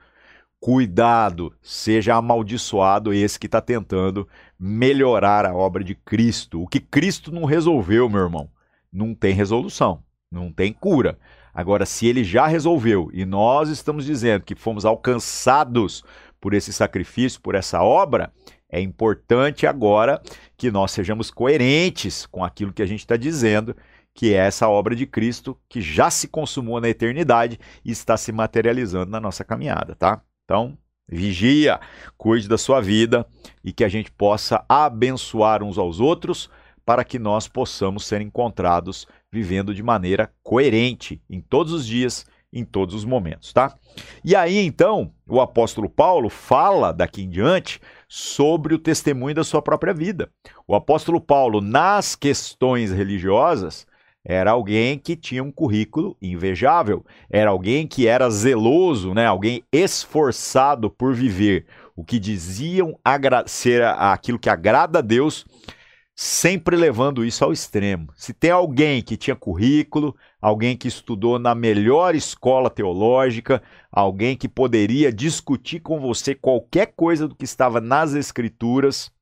Cuidado, 0.65 1.53
seja 1.61 2.15
amaldiçoado 2.15 3.13
esse 3.13 3.39
que 3.39 3.45
está 3.45 3.61
tentando 3.61 4.27
melhorar 4.59 5.45
a 5.45 5.55
obra 5.55 5.85
de 5.85 5.95
Cristo. 5.95 6.63
O 6.63 6.67
que 6.67 6.81
Cristo 6.81 7.31
não 7.31 7.45
resolveu, 7.45 8.09
meu 8.09 8.23
irmão, 8.23 8.49
não 8.91 9.15
tem 9.15 9.35
resolução, 9.35 10.03
não 10.33 10.51
tem 10.51 10.73
cura. 10.73 11.19
Agora, 11.53 11.85
se 11.85 12.07
ele 12.07 12.25
já 12.25 12.47
resolveu 12.47 13.11
e 13.13 13.27
nós 13.27 13.69
estamos 13.69 14.07
dizendo 14.07 14.43
que 14.43 14.55
fomos 14.55 14.87
alcançados 14.87 16.03
por 16.41 16.55
esse 16.55 16.73
sacrifício, 16.73 17.43
por 17.43 17.55
essa 17.55 17.83
obra, 17.83 18.33
é 18.67 18.81
importante 18.81 19.67
agora 19.67 20.19
que 20.57 20.71
nós 20.71 20.93
sejamos 20.93 21.31
coerentes 21.31 22.25
com 22.25 22.43
aquilo 22.43 22.73
que 22.73 22.81
a 22.81 22.87
gente 22.87 23.01
está 23.01 23.19
dizendo, 23.19 23.77
que 24.15 24.33
é 24.33 24.39
essa 24.39 24.67
obra 24.67 24.97
de 24.97 25.05
Cristo 25.05 25.61
que 25.69 25.83
já 25.83 26.09
se 26.09 26.27
consumou 26.27 26.81
na 26.81 26.89
eternidade 26.89 27.61
e 27.85 27.91
está 27.91 28.17
se 28.17 28.33
materializando 28.33 29.11
na 29.11 29.21
nossa 29.21 29.45
caminhada, 29.45 29.95
tá? 29.95 30.23
Então, 30.45 30.77
vigia, 31.09 31.81
cuide 32.17 32.49
da 32.49 32.59
sua 32.59 32.81
vida 32.81 33.27
e 33.63 33.73
que 33.73 33.85
a 33.85 33.89
gente 33.89 34.11
possa 34.11 34.65
abençoar 34.69 35.63
uns 35.63 35.79
aos 35.79 36.01
outros 36.01 36.51
para 36.85 37.03
que 37.03 37.19
nós 37.19 37.49
possamos 37.49 38.05
ser 38.05 38.21
encontrados 38.21 39.07
vivendo 39.33 39.75
de 39.75 39.83
maneira 39.83 40.31
coerente 40.43 41.21
em 41.31 41.41
todos 41.41 41.73
os 41.73 41.87
dias, 41.87 42.27
em 42.53 42.65
todos 42.65 42.95
os 42.95 43.05
momentos, 43.05 43.53
tá? 43.53 43.75
E 44.23 44.37
aí 44.37 44.59
então, 44.59 45.13
o 45.27 45.41
apóstolo 45.41 45.89
Paulo 45.89 46.29
fala 46.29 46.93
daqui 46.93 47.23
em 47.23 47.31
diante 47.31 47.81
sobre 48.07 48.75
o 48.75 48.79
testemunho 48.79 49.35
da 49.35 49.43
sua 49.43 49.63
própria 49.63 49.95
vida. 49.95 50.31
O 50.69 50.75
apóstolo 50.75 51.21
Paulo, 51.21 51.61
nas 51.61 52.15
questões 52.15 52.93
religiosas, 52.93 53.87
era 54.25 54.53
alguém 54.53 54.99
que 54.99 55.15
tinha 55.15 55.45
um 55.45 55.53
currículo 55.53 56.17
invejável, 56.23 57.05
era 57.29 57.51
alguém 57.51 57.87
que 57.87 58.07
era 58.07 58.31
zeloso, 58.31 59.13
né? 59.13 59.27
alguém 59.27 59.63
esforçado 59.71 60.89
por 60.89 61.15
viver 61.15 61.67
o 61.95 62.03
que 62.03 62.19
diziam 62.19 62.99
ser 63.47 63.85
aquilo 63.85 64.39
que 64.39 64.49
agrada 64.49 64.99
a 65.01 65.03
Deus, 65.03 65.45
sempre 66.17 66.77
levando 66.77 67.25
isso 67.25 67.45
ao 67.45 67.53
extremo. 67.53 68.09
Se 68.17 68.33
tem 68.33 68.51
alguém 68.51 69.03
que 69.03 69.17
tinha 69.17 69.37
currículo, 69.37 70.17
alguém 70.41 70.77
que 70.77 70.89
estudou 70.89 71.39
na 71.39 71.55
melhor 71.55 72.15
escola 72.15 72.71
teológica, 72.71 73.63
alguém 73.93 74.37
que 74.37 74.49
poderia 74.49 75.13
discutir 75.13 75.81
com 75.81 76.01
você 76.01 76.35
qualquer 76.35 76.93
coisa 76.97 77.29
do 77.29 77.35
que 77.35 77.45
estava 77.45 77.81
nas 77.81 78.15
Escrituras, 78.15 79.13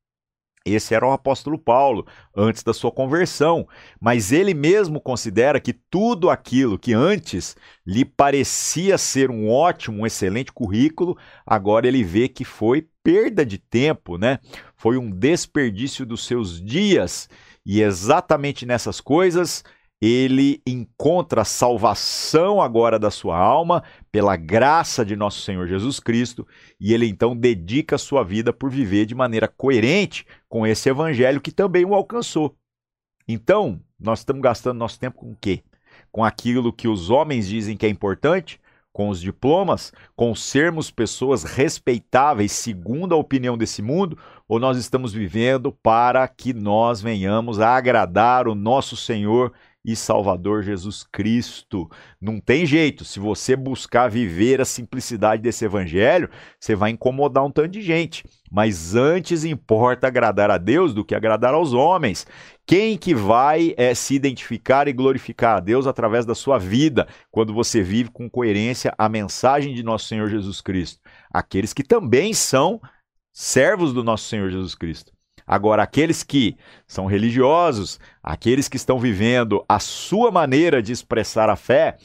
esse 0.65 0.95
era 0.95 1.07
o 1.07 1.13
apóstolo 1.13 1.59
Paulo, 1.59 2.07
antes 2.37 2.63
da 2.63 2.73
sua 2.73 2.91
conversão, 2.91 3.67
mas 4.01 4.33
ele 4.33 4.55
mesmo 4.55 5.01
considera 5.01 5.61
que 5.61 5.73
tudo 5.73 6.31
aquilo 6.31 6.79
que 6.79 6.93
antes 6.93 7.57
lhe 7.87 8.05
parecia 8.05 8.97
ser 8.97 9.31
um 9.31 9.51
ótimo, 9.51 10.03
um 10.03 10.07
excelente 10.07 10.53
currículo, 10.53 11.17
agora 11.47 11.87
ele 11.87 12.05
vê 12.05 12.29
que 12.29 12.45
foi 12.45 12.87
perda 13.03 13.45
de 13.45 13.59
tempo, 13.59 14.17
né? 14.17 14.39
Foi 14.77 14.97
um 14.97 15.11
desperdício 15.11 16.07
dos 16.07 16.25
seus 16.25 16.63
dias. 16.63 17.29
E 17.65 17.81
exatamente 17.81 18.67
nessas 18.67 19.01
coisas 19.01 19.63
ele 20.05 20.61
encontra 20.67 21.43
a 21.43 21.45
salvação 21.45 22.61
agora 22.61 22.99
da 22.99 23.09
sua 23.09 23.39
alma 23.39 23.85
pela 24.11 24.35
graça 24.35 25.05
de 25.05 25.15
nosso 25.15 25.43
Senhor 25.43 25.69
Jesus 25.69 26.01
Cristo 26.01 26.45
e 26.81 26.93
ele 26.93 27.07
então 27.07 27.37
dedica 27.37 27.95
a 27.95 27.99
sua 27.99 28.25
vida 28.25 28.53
por 28.53 28.69
viver 28.69 29.07
de 29.07 29.15
maneira 29.15 29.47
coerente 29.47 30.27
com 30.49 30.67
esse 30.67 30.89
evangelho 30.89 31.41
que 31.41 31.53
também 31.53 31.85
o 31.85 31.95
alcançou. 31.95 32.57
Então, 33.29 33.81
nós 33.97 34.19
estamos 34.19 34.43
gastando 34.43 34.79
nosso 34.79 34.99
tempo 34.99 35.19
com 35.19 35.31
o 35.31 35.37
quê? 35.41 35.63
Com 36.11 36.25
aquilo 36.25 36.73
que 36.73 36.89
os 36.89 37.09
homens 37.09 37.47
dizem 37.47 37.77
que 37.77 37.87
é 37.87 37.89
importante, 37.89 38.61
com 38.93 39.09
os 39.09 39.21
diplomas, 39.21 39.93
com 40.17 40.35
sermos 40.35 40.91
pessoas 40.91 41.45
respeitáveis 41.45 42.51
segundo 42.51 43.15
a 43.15 43.17
opinião 43.17 43.57
desse 43.57 43.81
mundo, 43.81 44.19
ou 44.49 44.59
nós 44.59 44.77
estamos 44.77 45.13
vivendo 45.13 45.71
para 45.73 46.27
que 46.27 46.53
nós 46.53 47.01
venhamos 47.01 47.61
a 47.61 47.77
agradar 47.77 48.49
o 48.49 48.55
nosso 48.55 48.97
Senhor 48.97 49.53
e 49.85 49.97
Salvador 49.97 50.63
Jesus 50.63 51.03
Cristo. 51.03 51.91
Não 52.21 52.41
tem 52.41 52.65
jeito, 52.65 53.05
se 53.05 53.19
você 53.19 53.57
buscar 53.57 54.09
viver 54.09 54.61
a 54.61 54.65
simplicidade 54.65 55.43
desse 55.43 55.65
evangelho, 55.65 56.31
você 56.59 56.75
vai 56.75 56.91
incomodar 56.91 57.45
um 57.45 57.51
tanto 57.51 57.69
de 57.69 57.83
gente. 57.83 58.25
Mas 58.51 58.95
antes 58.95 59.45
importa 59.45 60.07
agradar 60.07 60.51
a 60.51 60.59
Deus 60.59 60.95
do 60.95 61.05
que 61.05 61.15
agradar 61.15 61.55
aos 61.55 61.73
homens. 61.73 62.27
Quem 62.67 62.97
que 62.97 63.15
vai 63.15 63.75
é, 63.77 63.95
se 63.95 64.15
identificar 64.15 64.87
e 64.87 64.93
glorificar 64.93 65.57
a 65.57 65.61
Deus 65.61 65.87
através 65.87 66.25
da 66.25 66.35
sua 66.35 66.59
vida, 66.59 67.09
quando 67.31 67.53
você 67.53 67.83
vive 67.83 68.11
com 68.11 68.31
coerência 68.31 68.95
a 68.97 69.09
mensagem 69.09 69.75
de 69.75 69.83
nosso 69.83 70.07
Senhor 70.07 70.29
Jesus 70.29 70.61
Cristo? 70.61 71.01
Aqueles 71.33 71.73
que 71.73 71.83
também 71.83 72.33
são 72.33 72.81
servos 73.33 73.93
do 73.93 74.05
nosso 74.05 74.29
Senhor 74.29 74.51
Jesus 74.51 74.75
Cristo. 74.75 75.13
Agora, 75.47 75.83
aqueles 75.83 76.23
que 76.23 76.57
são 76.87 77.07
religiosos, 77.07 77.99
aqueles 78.23 78.69
que 78.69 78.77
estão 78.77 78.99
vivendo 78.99 79.65
a 79.69 79.79
sua 79.79 80.31
maneira 80.31 80.83
de 80.83 80.93
expressar 80.93 81.49
a 81.51 81.57
fé, 81.57 81.97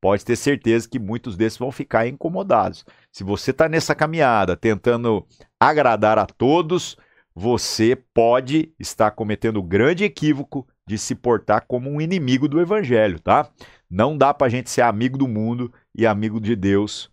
pode 0.00 0.24
ter 0.24 0.36
certeza 0.36 0.88
que 0.88 0.98
muitos 0.98 1.36
desses 1.36 1.58
vão 1.58 1.72
ficar 1.72 2.06
incomodados. 2.06 2.84
Se 3.12 3.24
você 3.24 3.50
está 3.50 3.68
nessa 3.68 3.94
caminhada 3.94 4.56
tentando 4.56 5.26
agradar 5.60 6.18
a 6.18 6.26
todos, 6.26 6.96
você 7.34 7.96
pode 8.14 8.72
estar 8.78 9.10
cometendo 9.12 9.58
o 9.58 9.62
grande 9.62 10.04
equívoco 10.04 10.66
de 10.86 10.96
se 10.98 11.14
portar 11.14 11.64
como 11.68 11.90
um 11.90 12.00
inimigo 12.00 12.48
do 12.48 12.60
evangelho, 12.60 13.20
tá? 13.20 13.48
Não 13.90 14.16
dá 14.16 14.32
para 14.32 14.46
a 14.46 14.50
gente 14.50 14.70
ser 14.70 14.82
amigo 14.82 15.18
do 15.18 15.28
mundo 15.28 15.72
e 15.94 16.06
amigo 16.06 16.40
de 16.40 16.56
Deus 16.56 17.10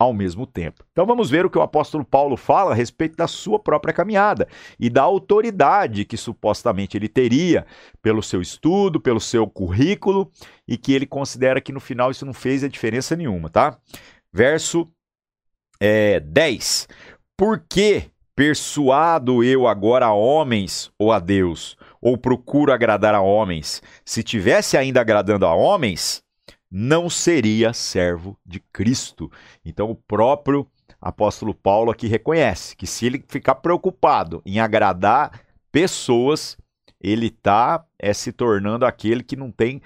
ao 0.00 0.14
mesmo 0.14 0.46
tempo. 0.46 0.82
Então 0.92 1.04
vamos 1.04 1.28
ver 1.28 1.44
o 1.44 1.50
que 1.50 1.58
o 1.58 1.62
apóstolo 1.62 2.02
Paulo 2.02 2.34
fala 2.34 2.72
a 2.72 2.74
respeito 2.74 3.16
da 3.16 3.28
sua 3.28 3.58
própria 3.58 3.92
caminhada 3.92 4.48
e 4.78 4.88
da 4.88 5.02
autoridade 5.02 6.06
que 6.06 6.16
supostamente 6.16 6.96
ele 6.96 7.06
teria 7.06 7.66
pelo 8.00 8.22
seu 8.22 8.40
estudo, 8.40 8.98
pelo 8.98 9.20
seu 9.20 9.46
currículo 9.46 10.32
e 10.66 10.78
que 10.78 10.94
ele 10.94 11.04
considera 11.04 11.60
que 11.60 11.70
no 11.70 11.80
final 11.80 12.10
isso 12.10 12.24
não 12.24 12.32
fez 12.32 12.64
a 12.64 12.68
diferença 12.68 13.14
nenhuma, 13.14 13.50
tá? 13.50 13.76
Verso 14.32 14.88
é, 15.78 16.18
10. 16.18 16.88
Por 17.36 17.62
que 17.68 18.04
persuado 18.34 19.44
eu 19.44 19.68
agora 19.68 20.06
a 20.06 20.14
homens 20.14 20.90
ou 20.98 21.12
a 21.12 21.18
Deus? 21.18 21.76
Ou 22.00 22.16
procuro 22.16 22.72
agradar 22.72 23.14
a 23.14 23.20
homens? 23.20 23.82
Se 24.02 24.22
tivesse 24.22 24.78
ainda 24.78 25.02
agradando 25.02 25.44
a 25.44 25.54
homens, 25.54 26.22
não 26.70 27.10
seria 27.10 27.72
servo 27.72 28.38
de 28.46 28.60
Cristo. 28.60 29.30
Então, 29.64 29.90
o 29.90 29.94
próprio 29.96 30.66
apóstolo 31.00 31.54
Paulo 31.54 31.90
aqui 31.90 32.06
reconhece 32.06 32.76
que 32.76 32.86
se 32.86 33.06
ele 33.06 33.24
ficar 33.26 33.56
preocupado 33.56 34.42
em 34.46 34.60
agradar 34.60 35.40
pessoas, 35.72 36.56
ele 37.00 37.26
está 37.26 37.84
é, 37.98 38.12
se 38.12 38.30
tornando 38.32 38.86
aquele 38.86 39.22
que 39.22 39.34
não 39.34 39.50
tem 39.50 39.80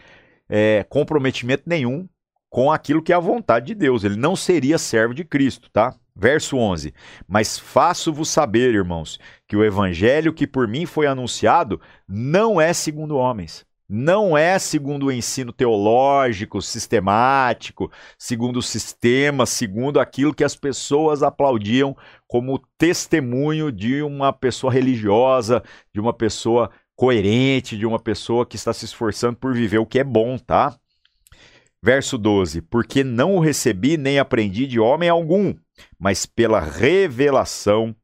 é, 0.49 0.85
comprometimento 0.89 1.65
nenhum 1.67 2.09
com 2.51 2.71
aquilo 2.71 3.03
que 3.03 3.13
é 3.13 3.17
a 3.17 3.21
vontade 3.21 3.67
de 3.67 3.75
Deus. 3.75 4.05
Ele 4.05 4.17
não 4.17 4.37
seria 4.37 4.77
servo 4.77 5.15
de 5.15 5.25
Cristo, 5.25 5.71
tá? 5.71 5.95
Verso 6.15 6.57
11: 6.57 6.93
Mas 7.27 7.59
faço-vos 7.59 8.29
saber, 8.29 8.75
irmãos, 8.75 9.19
que 9.49 9.57
o 9.57 9.65
evangelho 9.65 10.33
que 10.33 10.47
por 10.47 10.69
mim 10.69 10.87
foi 10.87 11.07
anunciado 11.07 11.81
não 12.07 12.61
é 12.61 12.73
segundo 12.73 13.17
homens 13.17 13.67
não 13.89 14.37
é 14.37 14.59
segundo 14.59 15.07
o 15.07 15.13
ensino 15.13 15.53
teológico, 15.53 16.63
sistemático, 16.63 17.91
segundo 18.19 18.59
o 18.59 18.63
sistema, 18.63 19.47
segundo 19.47 20.01
aquilo 20.01 20.35
que 20.35 20.45
as 20.45 20.57
pessoas 20.57 21.23
aplaudiam 21.23 21.97
como 22.27 22.63
testemunho 22.79 23.71
de 23.71 24.03
uma 24.03 24.33
pessoa 24.33 24.73
religiosa, 24.73 25.63
de 25.93 26.01
uma 26.01 26.13
pessoa 26.13 26.71
coerente, 26.97 27.77
de 27.77 27.85
uma 27.85 27.99
pessoa 27.99 28.47
que 28.47 28.57
está 28.57 28.73
se 28.73 28.85
esforçando 28.85 29.37
por 29.37 29.53
viver 29.53 29.79
o 29.79 29.87
que 29.87 29.99
é 29.99 30.05
bom, 30.05 30.39
tá? 30.39 30.77
Verso 31.83 32.17
12: 32.17 32.63
Porque 32.63 33.05
não 33.05 33.37
o 33.37 33.41
recebi 33.41 33.97
nem 33.99 34.19
aprendi 34.19 34.67
de 34.67 34.81
homem 34.81 35.09
algum, 35.09 35.55
mas 35.99 36.25
pela 36.25 36.61
revelação 36.61 37.95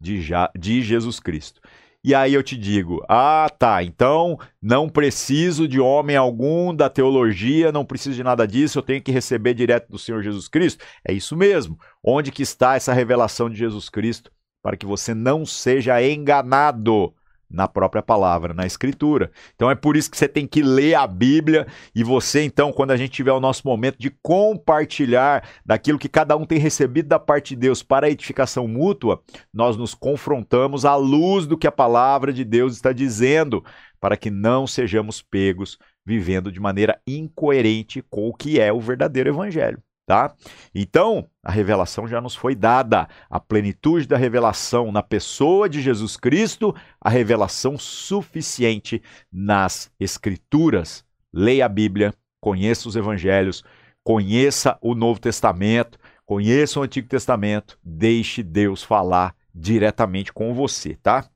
de, 0.00 0.20
de 0.56 0.82
Jesus 0.82 1.18
Cristo. 1.18 1.60
E 2.04 2.14
aí 2.14 2.34
eu 2.34 2.42
te 2.42 2.54
digo: 2.54 3.02
ah, 3.08 3.48
tá, 3.58 3.82
então 3.82 4.38
não 4.60 4.90
preciso 4.90 5.66
de 5.66 5.80
homem 5.80 6.16
algum 6.16 6.74
da 6.74 6.90
teologia, 6.90 7.72
não 7.72 7.84
preciso 7.84 8.14
de 8.14 8.22
nada 8.22 8.46
disso, 8.46 8.78
eu 8.78 8.82
tenho 8.82 9.02
que 9.02 9.10
receber 9.10 9.54
direto 9.54 9.90
do 9.90 9.98
Senhor 9.98 10.22
Jesus 10.22 10.46
Cristo. 10.46 10.84
É 11.02 11.14
isso 11.14 11.34
mesmo. 11.34 11.78
Onde 12.04 12.30
que 12.30 12.42
está 12.42 12.76
essa 12.76 12.92
revelação 12.92 13.48
de 13.48 13.56
Jesus 13.56 13.88
Cristo 13.88 14.30
para 14.62 14.76
que 14.76 14.84
você 14.84 15.14
não 15.14 15.46
seja 15.46 16.02
enganado? 16.02 17.14
Na 17.50 17.68
própria 17.68 18.02
palavra, 18.02 18.52
na 18.52 18.66
escritura. 18.66 19.30
Então 19.54 19.70
é 19.70 19.74
por 19.74 19.96
isso 19.96 20.10
que 20.10 20.16
você 20.16 20.28
tem 20.28 20.46
que 20.46 20.62
ler 20.62 20.94
a 20.94 21.06
Bíblia 21.06 21.66
e 21.94 22.02
você 22.02 22.42
então, 22.42 22.72
quando 22.72 22.90
a 22.90 22.96
gente 22.96 23.12
tiver 23.12 23.32
o 23.32 23.40
nosso 23.40 23.66
momento 23.66 23.98
de 23.98 24.10
compartilhar 24.22 25.48
daquilo 25.64 25.98
que 25.98 26.08
cada 26.08 26.36
um 26.36 26.44
tem 26.44 26.58
recebido 26.58 27.08
da 27.08 27.18
parte 27.18 27.54
de 27.54 27.60
Deus 27.60 27.82
para 27.82 28.10
edificação 28.10 28.66
mútua, 28.66 29.22
nós 29.52 29.76
nos 29.76 29.94
confrontamos 29.94 30.84
à 30.84 30.96
luz 30.96 31.46
do 31.46 31.56
que 31.56 31.66
a 31.66 31.72
palavra 31.72 32.32
de 32.32 32.44
Deus 32.44 32.74
está 32.74 32.92
dizendo, 32.92 33.64
para 34.00 34.16
que 34.16 34.30
não 34.30 34.66
sejamos 34.66 35.22
pegos 35.22 35.78
vivendo 36.04 36.52
de 36.52 36.60
maneira 36.60 37.00
incoerente 37.06 38.02
com 38.10 38.28
o 38.28 38.34
que 38.34 38.60
é 38.60 38.72
o 38.72 38.80
verdadeiro 38.80 39.30
evangelho 39.30 39.82
tá? 40.06 40.34
Então, 40.74 41.28
a 41.42 41.50
revelação 41.50 42.06
já 42.06 42.20
nos 42.20 42.34
foi 42.34 42.54
dada, 42.54 43.08
a 43.28 43.40
plenitude 43.40 44.06
da 44.06 44.16
revelação 44.16 44.92
na 44.92 45.02
pessoa 45.02 45.68
de 45.68 45.80
Jesus 45.80 46.16
Cristo, 46.16 46.74
a 47.00 47.08
revelação 47.08 47.78
suficiente 47.78 49.02
nas 49.32 49.90
escrituras. 49.98 51.04
Leia 51.32 51.66
a 51.66 51.68
Bíblia, 51.68 52.14
conheça 52.40 52.88
os 52.88 52.96
evangelhos, 52.96 53.64
conheça 54.02 54.78
o 54.80 54.94
Novo 54.94 55.18
Testamento, 55.18 55.98
conheça 56.26 56.80
o 56.80 56.82
Antigo 56.82 57.08
Testamento, 57.08 57.78
deixe 57.82 58.42
Deus 58.42 58.82
falar 58.82 59.34
diretamente 59.54 60.32
com 60.32 60.52
você, 60.52 60.96
tá? 60.96 61.28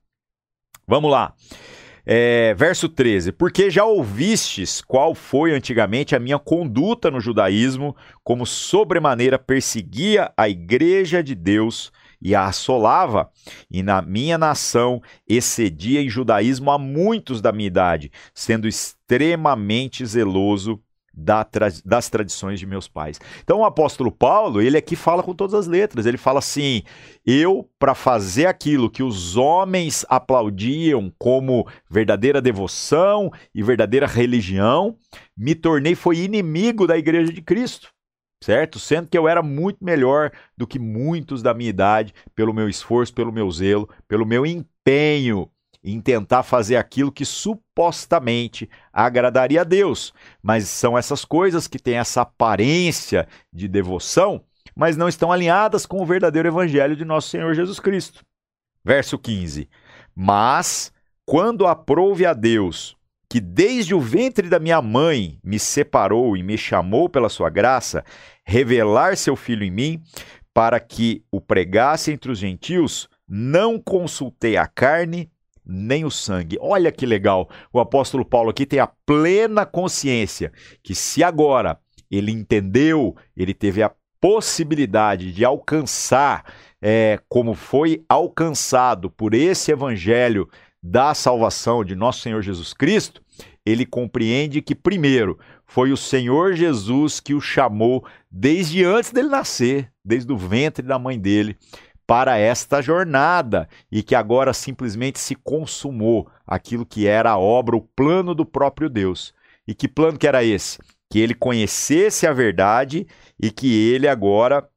Vamos 0.87 1.11
lá. 1.11 1.33
É, 2.11 2.55
verso 2.55 2.89
13: 2.89 3.31
Porque 3.31 3.69
já 3.69 3.85
ouvistes 3.85 4.81
qual 4.81 5.13
foi 5.13 5.53
antigamente 5.53 6.15
a 6.15 6.19
minha 6.19 6.39
conduta 6.39 7.11
no 7.11 7.19
judaísmo, 7.21 7.95
como 8.23 8.47
sobremaneira 8.47 9.37
perseguia 9.37 10.33
a 10.35 10.49
igreja 10.49 11.21
de 11.21 11.35
Deus 11.35 11.91
e 12.19 12.33
a 12.33 12.47
assolava, 12.47 13.29
e 13.69 13.83
na 13.83 14.01
minha 14.01 14.39
nação 14.39 14.99
excedia 15.27 16.01
em 16.01 16.09
judaísmo 16.09 16.71
a 16.71 16.79
muitos 16.79 17.43
da 17.43 17.51
minha 17.51 17.67
idade, 17.67 18.11
sendo 18.33 18.67
extremamente 18.67 20.03
zeloso 20.03 20.81
das 21.19 22.09
tradições 22.09 22.59
de 22.59 22.65
meus 22.65 22.87
pais. 22.87 23.19
Então 23.43 23.59
o 23.59 23.65
apóstolo 23.65 24.11
Paulo, 24.11 24.61
ele 24.61 24.77
aqui 24.77 24.95
fala 24.95 25.21
com 25.21 25.33
todas 25.33 25.53
as 25.53 25.67
letras. 25.67 26.05
Ele 26.05 26.17
fala 26.17 26.39
assim: 26.39 26.83
eu, 27.25 27.69
para 27.77 27.93
fazer 27.93 28.45
aquilo 28.45 28.89
que 28.89 29.03
os 29.03 29.37
homens 29.37 30.05
aplaudiam 30.09 31.13
como 31.17 31.67
verdadeira 31.89 32.41
devoção 32.41 33.31
e 33.53 33.61
verdadeira 33.61 34.07
religião, 34.07 34.95
me 35.37 35.53
tornei 35.53 35.95
foi 35.95 36.17
inimigo 36.17 36.87
da 36.87 36.97
igreja 36.97 37.31
de 37.31 37.41
Cristo. 37.41 37.89
Certo? 38.41 38.79
Sendo 38.79 39.09
que 39.09 39.17
eu 39.17 39.27
era 39.27 39.43
muito 39.43 39.83
melhor 39.83 40.31
do 40.57 40.65
que 40.65 40.79
muitos 40.79 41.43
da 41.43 41.53
minha 41.53 41.69
idade, 41.69 42.13
pelo 42.33 42.53
meu 42.53 42.69
esforço, 42.69 43.13
pelo 43.13 43.33
meu 43.33 43.51
zelo, 43.51 43.89
pelo 44.07 44.25
meu 44.25 44.45
empenho 44.45 45.51
em 45.83 46.01
tentar 46.01 46.43
fazer 46.43 46.75
aquilo 46.75 47.11
que 47.11 47.25
supostamente 47.25 48.69
agradaria 48.91 49.61
a 49.61 49.63
Deus. 49.63 50.13
Mas 50.41 50.67
são 50.67 50.97
essas 50.97 51.23
coisas 51.23 51.67
que 51.67 51.79
têm 51.79 51.97
essa 51.97 52.21
aparência 52.21 53.27
de 53.51 53.67
devoção, 53.67 54.43
mas 54.75 54.97
não 54.97 55.07
estão 55.07 55.31
alinhadas 55.31 55.85
com 55.85 56.01
o 56.01 56.05
verdadeiro 56.05 56.49
evangelho 56.49 56.95
de 56.95 57.05
nosso 57.05 57.29
Senhor 57.29 57.53
Jesus 57.53 57.79
Cristo. 57.79 58.23
Verso 58.83 59.17
15: 59.17 59.69
Mas 60.15 60.91
quando 61.25 61.67
aprouve 61.67 62.25
a 62.25 62.33
Deus, 62.33 62.97
que 63.29 63.39
desde 63.39 63.93
o 63.93 63.99
ventre 63.99 64.49
da 64.49 64.59
minha 64.59 64.81
mãe 64.81 65.39
me 65.43 65.59
separou 65.59 66.35
e 66.35 66.41
me 66.41 66.57
chamou 66.57 67.07
pela 67.07 67.29
sua 67.29 67.49
graça, 67.49 68.03
revelar 68.43 69.15
seu 69.15 69.35
filho 69.35 69.63
em 69.63 69.69
mim, 69.69 70.01
para 70.53 70.79
que 70.79 71.23
o 71.31 71.39
pregasse 71.39 72.11
entre 72.11 72.31
os 72.31 72.39
gentios, 72.39 73.07
não 73.27 73.79
consultei 73.79 74.57
a 74.57 74.65
carne 74.65 75.29
nem 75.69 76.03
o 76.03 76.09
sangue. 76.09 76.57
Olha 76.59 76.91
que 76.91 77.05
legal. 77.05 77.47
O 77.71 77.79
apóstolo 77.79 78.25
Paulo 78.25 78.49
aqui 78.49 78.65
tem 78.65 78.79
a 78.79 78.87
plena 78.87 79.65
consciência 79.65 80.51
que 80.81 80.95
se 80.95 81.23
agora 81.23 81.79
ele 82.09 82.31
entendeu, 82.31 83.15
ele 83.37 83.53
teve 83.53 83.83
a 83.83 83.91
possibilidade 84.19 85.31
de 85.31 85.45
alcançar, 85.45 86.43
é, 86.81 87.19
como 87.29 87.53
foi 87.53 88.03
alcançado 88.09 89.09
por 89.09 89.33
esse 89.33 89.71
evangelho 89.71 90.49
da 90.81 91.13
salvação 91.13 91.85
de 91.85 91.95
nosso 91.95 92.21
Senhor 92.21 92.41
Jesus 92.41 92.73
Cristo, 92.73 93.21
ele 93.65 93.85
compreende 93.85 94.61
que, 94.61 94.73
primeiro, 94.73 95.37
foi 95.65 95.91
o 95.91 95.97
Senhor 95.97 96.53
Jesus 96.53 97.19
que 97.19 97.33
o 97.33 97.41
chamou 97.41 98.03
desde 98.31 98.83
antes 98.83 99.11
dele 99.11 99.29
nascer, 99.29 99.91
desde 100.03 100.31
o 100.31 100.37
ventre 100.37 100.85
da 100.85 100.97
mãe 100.97 101.19
dele 101.19 101.55
para 102.09 102.39
esta 102.39 102.81
jornada 102.81 103.69
e 103.91 104.01
que 104.01 104.15
agora 104.15 104.51
simplesmente 104.51 105.19
se 105.19 105.35
consumou 105.35 106.27
aquilo 106.47 106.83
que 106.83 107.05
era 107.05 107.29
a 107.29 107.37
obra, 107.37 107.75
o 107.75 107.81
plano 107.81 108.33
do 108.33 108.43
próprio 108.43 108.89
Deus. 108.89 109.31
E 109.67 109.75
que 109.75 109.87
plano 109.87 110.17
que 110.17 110.27
era 110.27 110.43
esse? 110.43 110.79
Que 111.07 111.19
ele 111.19 111.35
conhecesse 111.35 112.25
a 112.25 112.33
verdade 112.33 113.05
e 113.39 113.51
que 113.51 113.91
ele 113.91 114.07
agora 114.07 114.67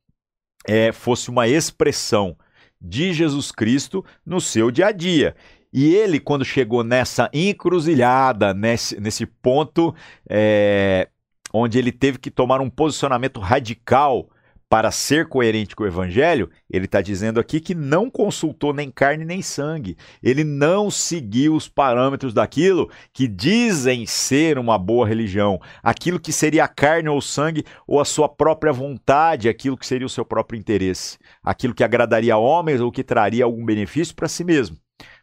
é, 0.69 0.93
fosse 0.93 1.31
uma 1.31 1.49
expressão 1.49 2.37
de 2.79 3.15
Jesus 3.15 3.51
Cristo 3.51 4.05
no 4.27 4.39
seu 4.39 4.71
dia 4.71 4.89
a 4.89 4.93
dia. 4.93 5.35
E 5.73 5.95
ele, 5.95 6.21
quando 6.21 6.45
chegou 6.45 6.85
nessa 6.85 7.31
encruzilhada, 7.33 8.53
nesse, 8.53 9.01
nesse 9.01 9.25
ponto 9.25 9.95
é, 10.29 11.09
onde 11.51 11.79
ele 11.79 11.93
teve 11.93 12.19
que 12.19 12.31
tomar 12.31 12.61
um 12.61 12.69
posicionamento 12.69 13.41
radical 13.41 14.29
para 14.73 14.91
ser 14.91 15.29
coerente 15.29 15.77
com 15.77 15.85
o 15.85 15.87
evangelho, 15.87 16.49
ele 16.71 16.87
está 16.87 17.03
dizendo 17.03 17.39
aqui 17.39 17.61
que 17.61 17.75
não 17.75 18.09
consultou 18.09 18.73
nem 18.73 18.91
carne 18.91 19.23
nem 19.23 19.43
sangue. 19.43 19.99
Ele 20.23 20.45
não 20.45 20.91
seguiu 20.91 21.55
os 21.55 21.69
parâmetros 21.69 22.33
daquilo 22.33 22.91
que 23.13 23.29
dizem 23.29 24.07
ser 24.07 24.59
uma 24.59 24.79
boa 24.79 25.07
religião, 25.07 25.61
aquilo 25.83 26.19
que 26.19 26.33
seria 26.33 26.65
a 26.65 26.69
carne 26.69 27.11
ou 27.11 27.19
o 27.19 27.21
sangue 27.21 27.67
ou 27.87 28.01
a 28.01 28.05
sua 28.07 28.31
própria 28.31 28.73
vontade, 28.73 29.47
aquilo 29.47 29.77
que 29.77 29.87
seria 29.87 30.07
o 30.07 30.09
seu 30.09 30.25
próprio 30.25 30.59
interesse, 30.59 31.19
aquilo 31.45 31.75
que 31.75 31.85
agradaria 31.85 32.39
homens 32.39 32.81
ou 32.81 32.91
que 32.91 33.05
traria 33.05 33.45
algum 33.45 33.67
benefício 33.67 34.15
para 34.15 34.27
si 34.27 34.43
mesmo. 34.43 34.79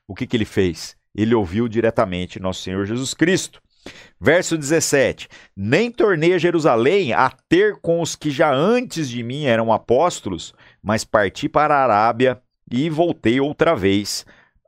O 0.08 0.14
que, 0.14 0.28
que 0.28 0.38
ele 0.38 0.46
fez? 0.46 0.96
ele 1.16 1.36
ouviu 1.36 1.68
diretamente 1.68 2.40
nosso 2.40 2.62
Senhor 2.62 2.86
Jesus 2.86 3.14
Cristo. 3.14 3.62
Verso 4.20 4.58
17: 4.58 5.28
Nem 5.56 5.92
tornei 5.92 6.34
a 6.34 6.38
Jerusalém 6.38 7.14
a 7.14 7.30
ter 7.48 7.78
com 7.82 8.02
os 8.02 8.16
que 8.16 8.30
já 8.30 8.54
antes 8.54 9.10
de 9.10 9.24
mim 9.24 9.46
eram 9.46 9.72
apóstolos, 9.72 10.54
mas 10.82 11.04
parti 11.04 11.48
para 11.48 11.76
a 11.76 11.84
Arábia 11.84 12.42
e 12.72 12.90
voltei 12.90 13.40
outra 13.40 13.76
vez 13.76 14.26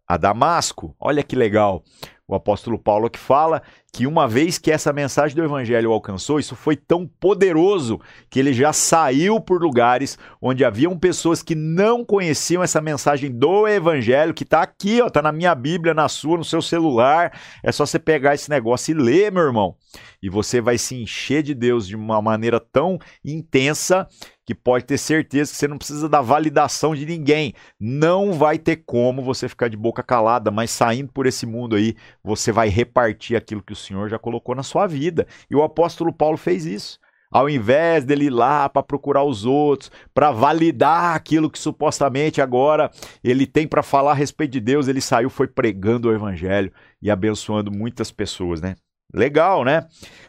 a 0.08 0.18
Damasco. 0.18 0.96
Olha 1.00 1.24
que 1.24 1.36
legal 1.36 1.84
o 2.28 2.36
apóstolo 2.36 2.80
Paulo 2.80 3.10
que 3.10 3.20
fala 3.20 3.62
que 3.94 4.08
uma 4.08 4.26
vez 4.26 4.58
que 4.58 4.72
essa 4.72 4.94
mensagem 4.94 5.36
do 5.36 5.44
evangelho 5.44 5.92
alcançou, 5.92 6.40
isso 6.40 6.56
foi 6.56 6.78
tão 6.78 7.06
poderoso 7.06 8.00
que 8.30 8.40
ele 8.40 8.54
já 8.54 8.72
saiu 8.72 9.40
por 9.42 9.62
lugares 9.62 10.18
onde 10.42 10.64
haviam 10.64 10.98
pessoas 10.98 11.44
que 11.44 11.56
não 11.56 12.06
conheciam 12.06 12.64
essa 12.64 12.80
mensagem 12.80 13.30
do 13.30 13.68
evangelho, 13.68 14.34
que 14.34 14.44
está 14.44 14.62
aqui, 14.62 15.02
ó, 15.02 15.10
tá 15.10 15.22
na 15.22 15.32
minha 15.34 15.54
Bíblia, 15.54 15.94
na 15.94 16.08
sua, 16.08 16.38
no 16.38 16.46
seu 16.46 16.62
celular. 16.62 17.38
É 17.62 17.72
só 17.72 17.86
você 17.86 18.00
pegar 18.00 18.34
esse 18.34 18.50
negócio 18.50 18.92
e 18.92 18.94
ler, 18.94 19.32
meu 19.32 19.44
irmão. 19.44 19.76
E 20.24 20.30
você 20.30 20.62
vai 20.62 20.78
se 20.78 20.96
encher 20.96 21.44
de 21.44 21.54
Deus 21.54 21.86
de 21.86 21.96
uma 21.96 22.22
maneira 22.22 22.60
tão 22.60 22.98
intensa 23.26 24.08
que 24.46 24.56
pode 24.56 24.86
ter 24.86 24.98
certeza 24.98 25.52
que 25.52 25.58
você 25.58 25.68
não 25.68 25.78
precisa 25.78 26.10
da 26.10 26.22
validação 26.22 26.94
de 26.94 27.06
ninguém. 27.06 27.54
Não 27.80 28.34
vai 28.34 28.58
ter 28.58 28.84
como 28.86 29.22
você 29.22 29.48
ficar 29.48 29.68
de 29.68 29.78
boca 29.78 30.04
calada, 30.04 30.52
mas 30.52 30.72
saindo 30.72 31.12
por 31.12 31.26
esse 31.26 31.46
mundo 31.46 31.76
aí, 31.76 31.96
você 32.24 32.52
vai 32.52 32.68
repartir 32.68 33.38
aquilo 33.38 33.64
que 33.64 33.74
o 33.74 33.76
Senhor 33.82 34.10
já 34.10 34.18
colocou 34.18 34.56
na 34.56 34.64
sua 34.64 34.88
vida. 34.88 35.28
E 35.50 35.56
o 35.56 35.64
apóstolo 35.64 36.14
Paulo 36.14 36.38
fez 36.38 36.66
isso. 36.66 37.00
Ao 37.32 37.50
invés 37.50 38.04
dele 38.04 38.26
ir 38.26 38.30
lá 38.30 38.68
para 38.68 38.84
procurar 38.84 39.24
os 39.24 39.46
outros, 39.46 39.90
para 40.14 40.32
validar 40.32 41.16
aquilo 41.16 41.50
que 41.50 41.58
supostamente 41.58 42.42
agora 42.42 42.92
ele 43.24 43.48
tem 43.48 43.66
para 43.66 43.82
falar 43.82 44.12
a 44.12 44.16
respeito 44.16 44.52
de 44.52 44.60
Deus, 44.60 44.90
ele 44.90 45.00
saiu, 45.00 45.30
foi 45.30 45.48
pregando 45.48 46.10
o 46.10 46.14
evangelho 46.14 46.74
e 47.02 47.10
abençoando 47.10 47.72
muitas 47.72 48.12
pessoas, 48.12 48.60
né? 48.60 48.76
Legal, 49.14 49.64
né? 49.64 49.88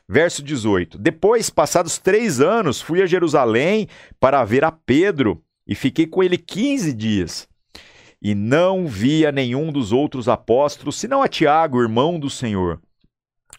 Verso 0.08 0.42
18: 0.42 0.96
Depois, 0.96 1.50
passados 1.50 1.98
três 1.98 2.40
anos, 2.40 2.80
fui 2.80 3.02
a 3.02 3.06
Jerusalém 3.06 3.88
para 4.20 4.44
ver 4.44 4.64
a 4.64 4.70
Pedro 4.70 5.42
e 5.66 5.74
fiquei 5.74 6.06
com 6.06 6.22
ele 6.22 6.38
15 6.38 6.92
dias. 6.92 7.48
E 8.20 8.34
não 8.34 8.86
via 8.86 9.32
nenhum 9.32 9.72
dos 9.72 9.90
outros 9.90 10.28
apóstolos, 10.28 10.96
senão 10.96 11.22
a 11.22 11.28
Tiago, 11.28 11.80
irmão 11.80 12.20
do 12.20 12.30
Senhor. 12.30 12.80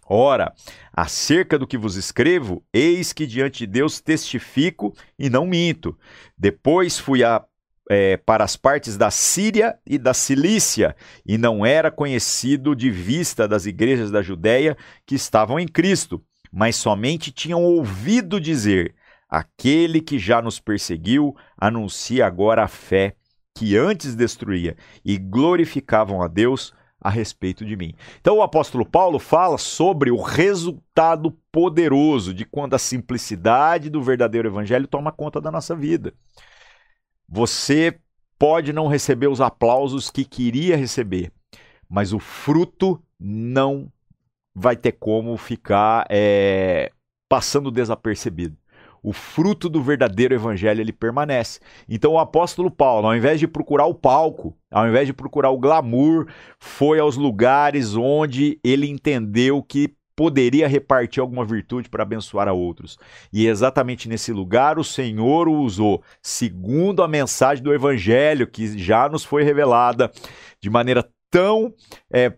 Ora, 0.06 0.54
acerca 0.92 1.58
do 1.58 1.68
que 1.68 1.78
vos 1.78 1.96
escrevo, 1.96 2.64
eis 2.74 3.14
que 3.14 3.26
diante 3.26 3.60
de 3.60 3.68
Deus 3.68 4.02
testifico 4.02 4.94
e 5.18 5.30
não 5.30 5.46
minto. 5.46 5.98
Depois 6.38 7.00
fui 7.00 7.24
a 7.24 7.44
é, 7.90 8.18
para 8.18 8.44
as 8.44 8.56
partes 8.56 8.98
da 8.98 9.12
Síria 9.12 9.78
e 9.86 9.98
da 9.98 10.14
Cilícia, 10.14 10.96
e 11.26 11.38
não 11.38 11.66
era 11.66 11.92
conhecido 11.92 12.76
de 12.76 12.90
vista 12.90 13.48
das 13.48 13.66
igrejas 13.66 14.10
da 14.10 14.22
Judéia 14.22 14.78
que 15.06 15.16
estavam 15.16 15.60
em 15.60 15.68
Cristo, 15.68 16.24
mas 16.52 16.76
somente 16.76 17.32
tinham 17.32 17.64
ouvido 17.64 18.40
dizer: 18.40 18.96
aquele 19.28 20.02
que 20.02 20.18
já 20.18 20.42
nos 20.42 20.60
perseguiu 20.60 21.36
anuncia 21.58 22.26
agora 22.26 22.64
a 22.64 22.68
fé 22.68 23.16
que 23.56 23.78
antes 23.78 24.16
destruía, 24.16 24.76
e 25.06 25.18
glorificavam 25.18 26.22
a 26.24 26.28
Deus 26.28 26.74
a 27.04 27.10
respeito 27.10 27.66
de 27.66 27.76
mim. 27.76 27.94
Então 28.22 28.38
o 28.38 28.42
apóstolo 28.42 28.86
Paulo 28.86 29.20
fala 29.20 29.58
sobre 29.58 30.10
o 30.10 30.22
resultado 30.22 31.32
poderoso 31.52 32.34
de 32.34 32.46
quando 32.46 32.76
a 32.76 32.80
simplicidade 32.80 33.90
do 33.90 34.02
verdadeiro 34.02 34.48
evangelho 34.48 34.88
toma 34.88 35.12
conta 35.12 35.42
da 35.42 35.52
nossa 35.52 35.76
vida. 35.76 36.14
Você 37.28 38.00
pode 38.40 38.72
não 38.72 38.88
receber 38.88 39.28
os 39.28 39.42
aplausos 39.42 40.10
que 40.10 40.24
queria 40.24 40.78
receber, 40.78 41.32
mas 41.90 42.14
o 42.14 42.20
fruto 42.20 43.02
não 43.20 43.92
vai 44.56 44.76
ter 44.76 44.94
como 44.94 45.36
ficar 45.36 46.06
é, 46.10 46.92
passando 47.28 47.72
desapercebido. 47.72 48.56
O 49.04 49.12
fruto 49.12 49.68
do 49.68 49.84
verdadeiro 49.84 50.34
evangelho 50.34 50.80
ele 50.80 50.94
permanece. 50.94 51.60
Então 51.90 52.14
o 52.14 52.20
apóstolo 52.20 52.72
Paulo, 52.72 53.08
ao 53.08 53.16
invés 53.16 53.40
de 53.40 53.48
procurar 53.48 53.86
o 53.86 53.94
palco, 53.94 54.56
ao 54.72 54.88
invés 54.88 55.06
de 55.06 55.14
procurar 55.14 55.50
o 55.50 55.60
glamour, 55.60 56.28
foi 56.58 57.00
aos 57.00 57.18
lugares 57.18 57.96
onde 57.96 58.58
ele 58.64 58.88
entendeu 58.88 59.62
que 59.62 59.94
poderia 60.16 60.68
repartir 60.68 61.22
alguma 61.22 61.44
virtude 61.44 61.90
para 61.90 62.04
abençoar 62.04 62.48
a 62.48 62.54
outros. 62.54 62.98
E 63.32 63.48
exatamente 63.48 64.08
nesse 64.08 64.32
lugar 64.32 64.80
o 64.80 64.84
Senhor 64.84 65.48
o 65.48 65.62
usou, 65.62 66.02
segundo 66.22 67.04
a 67.04 67.08
mensagem 67.08 67.64
do 67.64 67.74
Evangelho 67.74 68.48
que 68.48 68.78
já 68.78 69.10
nos 69.10 69.24
foi 69.26 69.44
revelada 69.44 70.12
de 70.62 70.70
maneira 70.70 71.08
tão 71.32 71.74
é, 72.12 72.32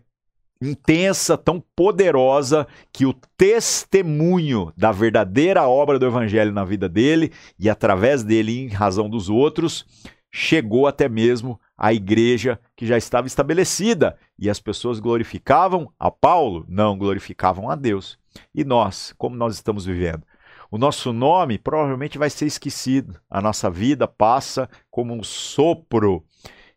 intensa, 0.60 1.36
tão 1.36 1.62
poderosa, 1.74 2.66
que 2.92 3.06
o 3.06 3.14
testemunho 3.36 4.72
da 4.76 4.92
verdadeira 4.92 5.66
obra 5.66 5.98
do 5.98 6.06
Evangelho 6.06 6.52
na 6.52 6.64
vida 6.64 6.88
dele 6.88 7.32
e 7.58 7.68
através 7.68 8.22
dele, 8.22 8.60
em 8.60 8.68
razão 8.68 9.08
dos 9.08 9.28
outros, 9.28 9.84
chegou 10.30 10.86
até 10.86 11.08
mesmo 11.08 11.60
à 11.76 11.92
igreja 11.92 12.58
que 12.74 12.86
já 12.86 12.96
estava 12.96 13.26
estabelecida. 13.26 14.16
E 14.38 14.50
as 14.50 14.60
pessoas 14.60 15.00
glorificavam 15.00 15.90
a 15.98 16.10
Paulo? 16.10 16.64
Não, 16.68 16.96
glorificavam 16.96 17.70
a 17.70 17.74
Deus. 17.74 18.18
E 18.54 18.64
nós, 18.64 19.14
como 19.16 19.36
nós 19.36 19.54
estamos 19.54 19.86
vivendo? 19.86 20.22
O 20.70 20.78
nosso 20.78 21.12
nome 21.12 21.58
provavelmente 21.58 22.18
vai 22.18 22.28
ser 22.28 22.46
esquecido. 22.46 23.18
A 23.30 23.40
nossa 23.40 23.70
vida 23.70 24.06
passa 24.06 24.68
como 24.90 25.14
um 25.14 25.22
sopro. 25.22 26.24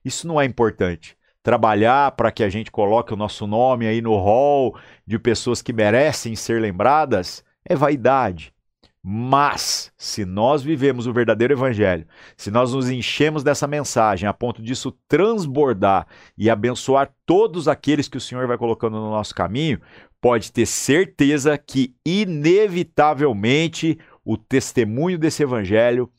Isso 0.05 0.27
não 0.27 0.39
é 0.39 0.45
importante. 0.45 1.17
Trabalhar 1.41 2.11
para 2.11 2.31
que 2.31 2.43
a 2.43 2.49
gente 2.49 2.71
coloque 2.71 3.13
o 3.13 3.17
nosso 3.17 3.47
nome 3.47 3.87
aí 3.87 4.01
no 4.01 4.15
hall 4.15 4.77
de 5.05 5.17
pessoas 5.17 5.61
que 5.61 5.71
merecem 5.71 6.35
ser 6.35 6.61
lembradas 6.61 7.43
é 7.65 7.75
vaidade. 7.75 8.53
Mas, 9.01 9.93
se 9.97 10.25
nós 10.25 10.61
vivemos 10.61 11.07
o 11.07 11.13
verdadeiro 11.13 11.53
evangelho, 11.53 12.05
se 12.35 12.51
nós 12.51 12.73
nos 12.73 12.89
enchemos 12.89 13.43
dessa 13.43 13.65
mensagem 13.65 14.27
a 14.27 14.33
ponto 14.33 14.61
disso 14.61 14.91
transbordar 15.07 16.05
e 16.37 16.49
abençoar 16.49 17.13
todos 17.25 17.69
aqueles 17.69 18.09
que 18.09 18.17
o 18.17 18.21
Senhor 18.21 18.45
vai 18.45 18.57
colocando 18.57 18.97
no 18.97 19.09
nosso 19.09 19.33
caminho, 19.33 19.79
pode 20.19 20.51
ter 20.51 20.65
certeza 20.65 21.57
que, 21.57 21.95
inevitavelmente, 22.05 23.97
o 24.25 24.37
testemunho 24.37 25.17
desse 25.17 25.43
evangelho 25.43 26.11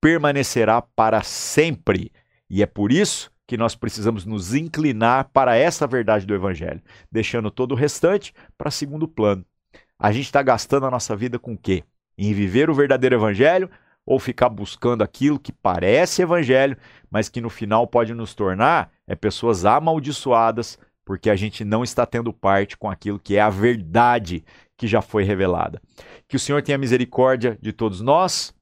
permanecerá 0.00 0.80
para 0.80 1.22
sempre. 1.22 2.10
E 2.48 2.62
é 2.62 2.66
por 2.66 2.90
isso 2.90 3.31
que 3.46 3.56
nós 3.56 3.74
precisamos 3.74 4.24
nos 4.24 4.54
inclinar 4.54 5.30
para 5.32 5.56
essa 5.56 5.86
verdade 5.86 6.26
do 6.26 6.34
evangelho, 6.34 6.82
deixando 7.10 7.50
todo 7.50 7.72
o 7.72 7.76
restante 7.76 8.32
para 8.56 8.70
segundo 8.70 9.08
plano. 9.08 9.44
A 9.98 10.12
gente 10.12 10.24
está 10.24 10.42
gastando 10.42 10.86
a 10.86 10.90
nossa 10.90 11.14
vida 11.14 11.38
com 11.38 11.52
o 11.52 11.58
quê? 11.58 11.84
em 12.16 12.32
viver 12.32 12.70
o 12.70 12.74
verdadeiro 12.74 13.16
evangelho 13.16 13.70
ou 14.04 14.18
ficar 14.18 14.48
buscando 14.48 15.02
aquilo 15.02 15.38
que 15.38 15.52
parece 15.52 16.22
evangelho, 16.22 16.76
mas 17.10 17.28
que 17.28 17.40
no 17.40 17.48
final 17.48 17.86
pode 17.86 18.14
nos 18.14 18.34
tornar 18.34 18.90
é 19.06 19.14
pessoas 19.14 19.64
amaldiçoadas, 19.64 20.78
porque 21.04 21.30
a 21.30 21.36
gente 21.36 21.64
não 21.64 21.84
está 21.84 22.06
tendo 22.06 22.32
parte 22.32 22.76
com 22.76 22.90
aquilo 22.90 23.18
que 23.18 23.36
é 23.36 23.40
a 23.40 23.50
verdade 23.50 24.44
que 24.76 24.86
já 24.86 25.02
foi 25.02 25.24
revelada. 25.24 25.80
Que 26.28 26.36
o 26.36 26.38
Senhor 26.38 26.62
tenha 26.62 26.78
misericórdia 26.78 27.58
de 27.60 27.72
todos 27.72 28.00
nós, 28.00 28.54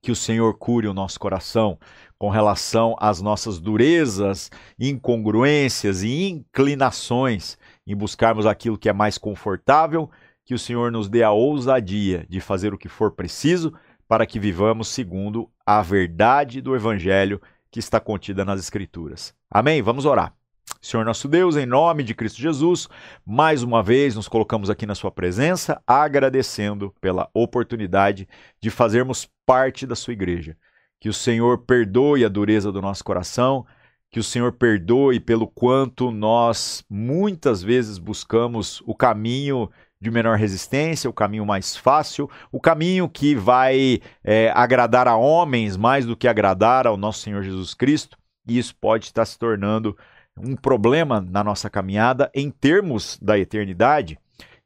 que 0.00 0.10
o 0.10 0.16
Senhor 0.16 0.54
cure 0.54 0.88
o 0.88 0.94
nosso 0.94 1.18
coração 1.18 1.78
com 2.22 2.30
relação 2.30 2.94
às 3.00 3.20
nossas 3.20 3.58
durezas, 3.58 4.48
incongruências 4.78 6.04
e 6.04 6.28
inclinações 6.28 7.58
em 7.84 7.96
buscarmos 7.96 8.46
aquilo 8.46 8.78
que 8.78 8.88
é 8.88 8.92
mais 8.92 9.18
confortável 9.18 10.08
que 10.44 10.54
o 10.54 10.58
Senhor 10.58 10.92
nos 10.92 11.08
dê 11.08 11.24
a 11.24 11.32
ousadia 11.32 12.24
de 12.28 12.40
fazer 12.40 12.72
o 12.72 12.78
que 12.78 12.88
for 12.88 13.10
preciso 13.10 13.74
para 14.06 14.24
que 14.24 14.38
vivamos 14.38 14.86
segundo 14.86 15.50
a 15.66 15.82
verdade 15.82 16.60
do 16.60 16.76
Evangelho 16.76 17.42
que 17.72 17.80
está 17.80 17.98
contida 17.98 18.44
nas 18.44 18.60
Escrituras. 18.60 19.34
Amém? 19.50 19.82
Vamos 19.82 20.04
orar. 20.04 20.32
Senhor 20.80 21.04
nosso 21.04 21.26
Deus, 21.26 21.56
em 21.56 21.66
nome 21.66 22.04
de 22.04 22.14
Cristo 22.14 22.40
Jesus, 22.40 22.88
mais 23.26 23.64
uma 23.64 23.82
vez 23.82 24.14
nos 24.14 24.28
colocamos 24.28 24.70
aqui 24.70 24.86
na 24.86 24.94
Sua 24.94 25.10
presença, 25.10 25.82
agradecendo 25.84 26.94
pela 27.00 27.28
oportunidade 27.34 28.28
de 28.60 28.70
fazermos 28.70 29.28
parte 29.44 29.88
da 29.88 29.96
Sua 29.96 30.12
igreja. 30.12 30.56
Que 31.02 31.08
o 31.08 31.12
Senhor 31.12 31.58
perdoe 31.58 32.24
a 32.24 32.28
dureza 32.28 32.70
do 32.70 32.80
nosso 32.80 33.02
coração, 33.02 33.66
que 34.08 34.20
o 34.20 34.22
Senhor 34.22 34.52
perdoe 34.52 35.18
pelo 35.18 35.48
quanto 35.48 36.12
nós 36.12 36.84
muitas 36.88 37.60
vezes 37.60 37.98
buscamos 37.98 38.80
o 38.86 38.94
caminho 38.94 39.68
de 40.00 40.12
menor 40.12 40.38
resistência, 40.38 41.10
o 41.10 41.12
caminho 41.12 41.44
mais 41.44 41.76
fácil, 41.76 42.30
o 42.52 42.60
caminho 42.60 43.08
que 43.08 43.34
vai 43.34 44.00
é, 44.22 44.52
agradar 44.54 45.08
a 45.08 45.16
homens 45.16 45.76
mais 45.76 46.06
do 46.06 46.16
que 46.16 46.28
agradar 46.28 46.86
ao 46.86 46.96
nosso 46.96 47.18
Senhor 47.18 47.42
Jesus 47.42 47.74
Cristo, 47.74 48.16
e 48.46 48.56
isso 48.56 48.72
pode 48.76 49.06
estar 49.06 49.24
se 49.24 49.36
tornando 49.36 49.98
um 50.38 50.54
problema 50.54 51.20
na 51.20 51.42
nossa 51.42 51.68
caminhada 51.68 52.30
em 52.32 52.48
termos 52.48 53.18
da 53.20 53.36
eternidade. 53.36 54.16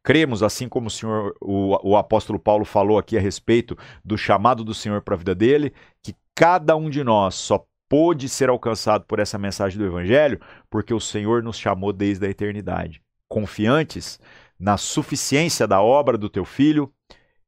Cremos, 0.02 0.42
assim 0.42 0.68
como 0.68 0.88
o 0.88 0.90
Senhor, 0.90 1.34
o, 1.40 1.92
o 1.92 1.96
apóstolo 1.96 2.38
Paulo 2.38 2.66
falou 2.66 2.98
aqui 2.98 3.16
a 3.16 3.20
respeito 3.22 3.74
do 4.04 4.18
chamado 4.18 4.62
do 4.62 4.74
Senhor 4.74 5.00
para 5.00 5.14
a 5.14 5.18
vida 5.18 5.34
dele, 5.34 5.72
que 6.02 6.14
cada 6.36 6.76
um 6.76 6.90
de 6.90 7.02
nós 7.02 7.34
só 7.34 7.66
pôde 7.88 8.28
ser 8.28 8.50
alcançado 8.50 9.06
por 9.06 9.18
essa 9.18 9.38
mensagem 9.38 9.78
do 9.78 9.86
Evangelho? 9.86 10.38
Porque 10.68 10.92
o 10.92 11.00
Senhor 11.00 11.42
nos 11.42 11.58
chamou 11.58 11.94
desde 11.94 12.26
a 12.26 12.28
eternidade. 12.28 13.02
Confiantes 13.26 14.20
na 14.60 14.76
suficiência 14.76 15.66
da 15.66 15.80
obra 15.80 16.18
do 16.18 16.28
teu 16.28 16.44
filho, 16.44 16.92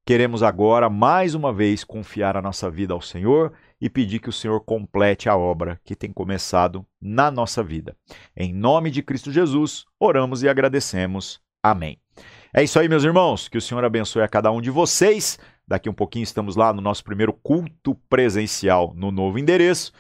queremos 0.07 0.43
agora 0.43 0.89
mais 0.89 1.35
uma 1.35 1.53
vez 1.53 1.85
confiar 1.85 2.37
a 2.37 2.43
nossa 2.43 2.71
vida 2.71 2.95
ao 2.95 3.03
Senhor 3.03 3.53
e 3.79 3.91
pedir 3.91 4.21
que 4.21 4.31
o 4.31 4.33
Senhor 4.33 4.61
complete 4.61 5.29
a 5.29 5.37
obra 5.37 5.79
que 5.85 5.95
tem 5.95 6.11
começado 6.11 6.85
na 7.01 7.31
nossa 7.31 7.63
vida. 7.63 7.95
Em 8.35 8.55
nome 8.55 8.91
de 8.91 9.03
Cristo 9.03 9.31
Jesus, 9.31 9.85
oramos 10.01 10.43
e 10.43 10.49
agradecemos. 10.49 11.41
Amém. 11.63 11.99
É 12.55 12.63
isso 12.63 12.79
aí, 12.81 12.89
meus 12.89 13.05
irmãos. 13.05 13.49
Que 13.49 13.59
o 13.59 13.61
Senhor 13.61 13.85
abençoe 13.85 14.23
a 14.23 14.29
cada 14.29 14.51
um 14.51 14.61
de 14.61 14.71
vocês. 14.71 15.39
Daqui 15.69 15.89
um 15.89 15.95
pouquinho 15.95 16.23
estamos 16.23 16.57
lá 16.57 16.73
no 16.73 16.81
nosso 16.81 17.05
primeiro 17.05 17.33
culto 17.33 17.95
presencial 18.09 18.95
no 18.97 19.11
novo 19.11 19.39
endereço. 19.39 19.93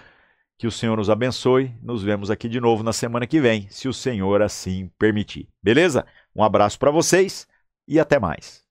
Que 0.57 0.67
o 0.67 0.73
Senhor 0.73 0.97
nos 0.97 1.11
abençoe. 1.11 1.75
Nos 1.83 2.03
vemos 2.03 2.31
aqui 2.31 2.49
de 2.49 2.59
novo 2.59 2.83
na 2.83 2.93
semana 2.93 3.27
que 3.27 3.39
vem, 3.39 3.69
se 3.69 3.87
o 3.87 3.93
Senhor 3.93 4.41
assim 4.41 4.91
permitir. 4.99 5.47
Beleza? 5.63 6.07
Um 6.35 6.43
abraço 6.43 6.79
para 6.79 6.91
vocês 6.91 7.47
e 7.87 8.01
até 8.01 8.19
mais. 8.19 8.68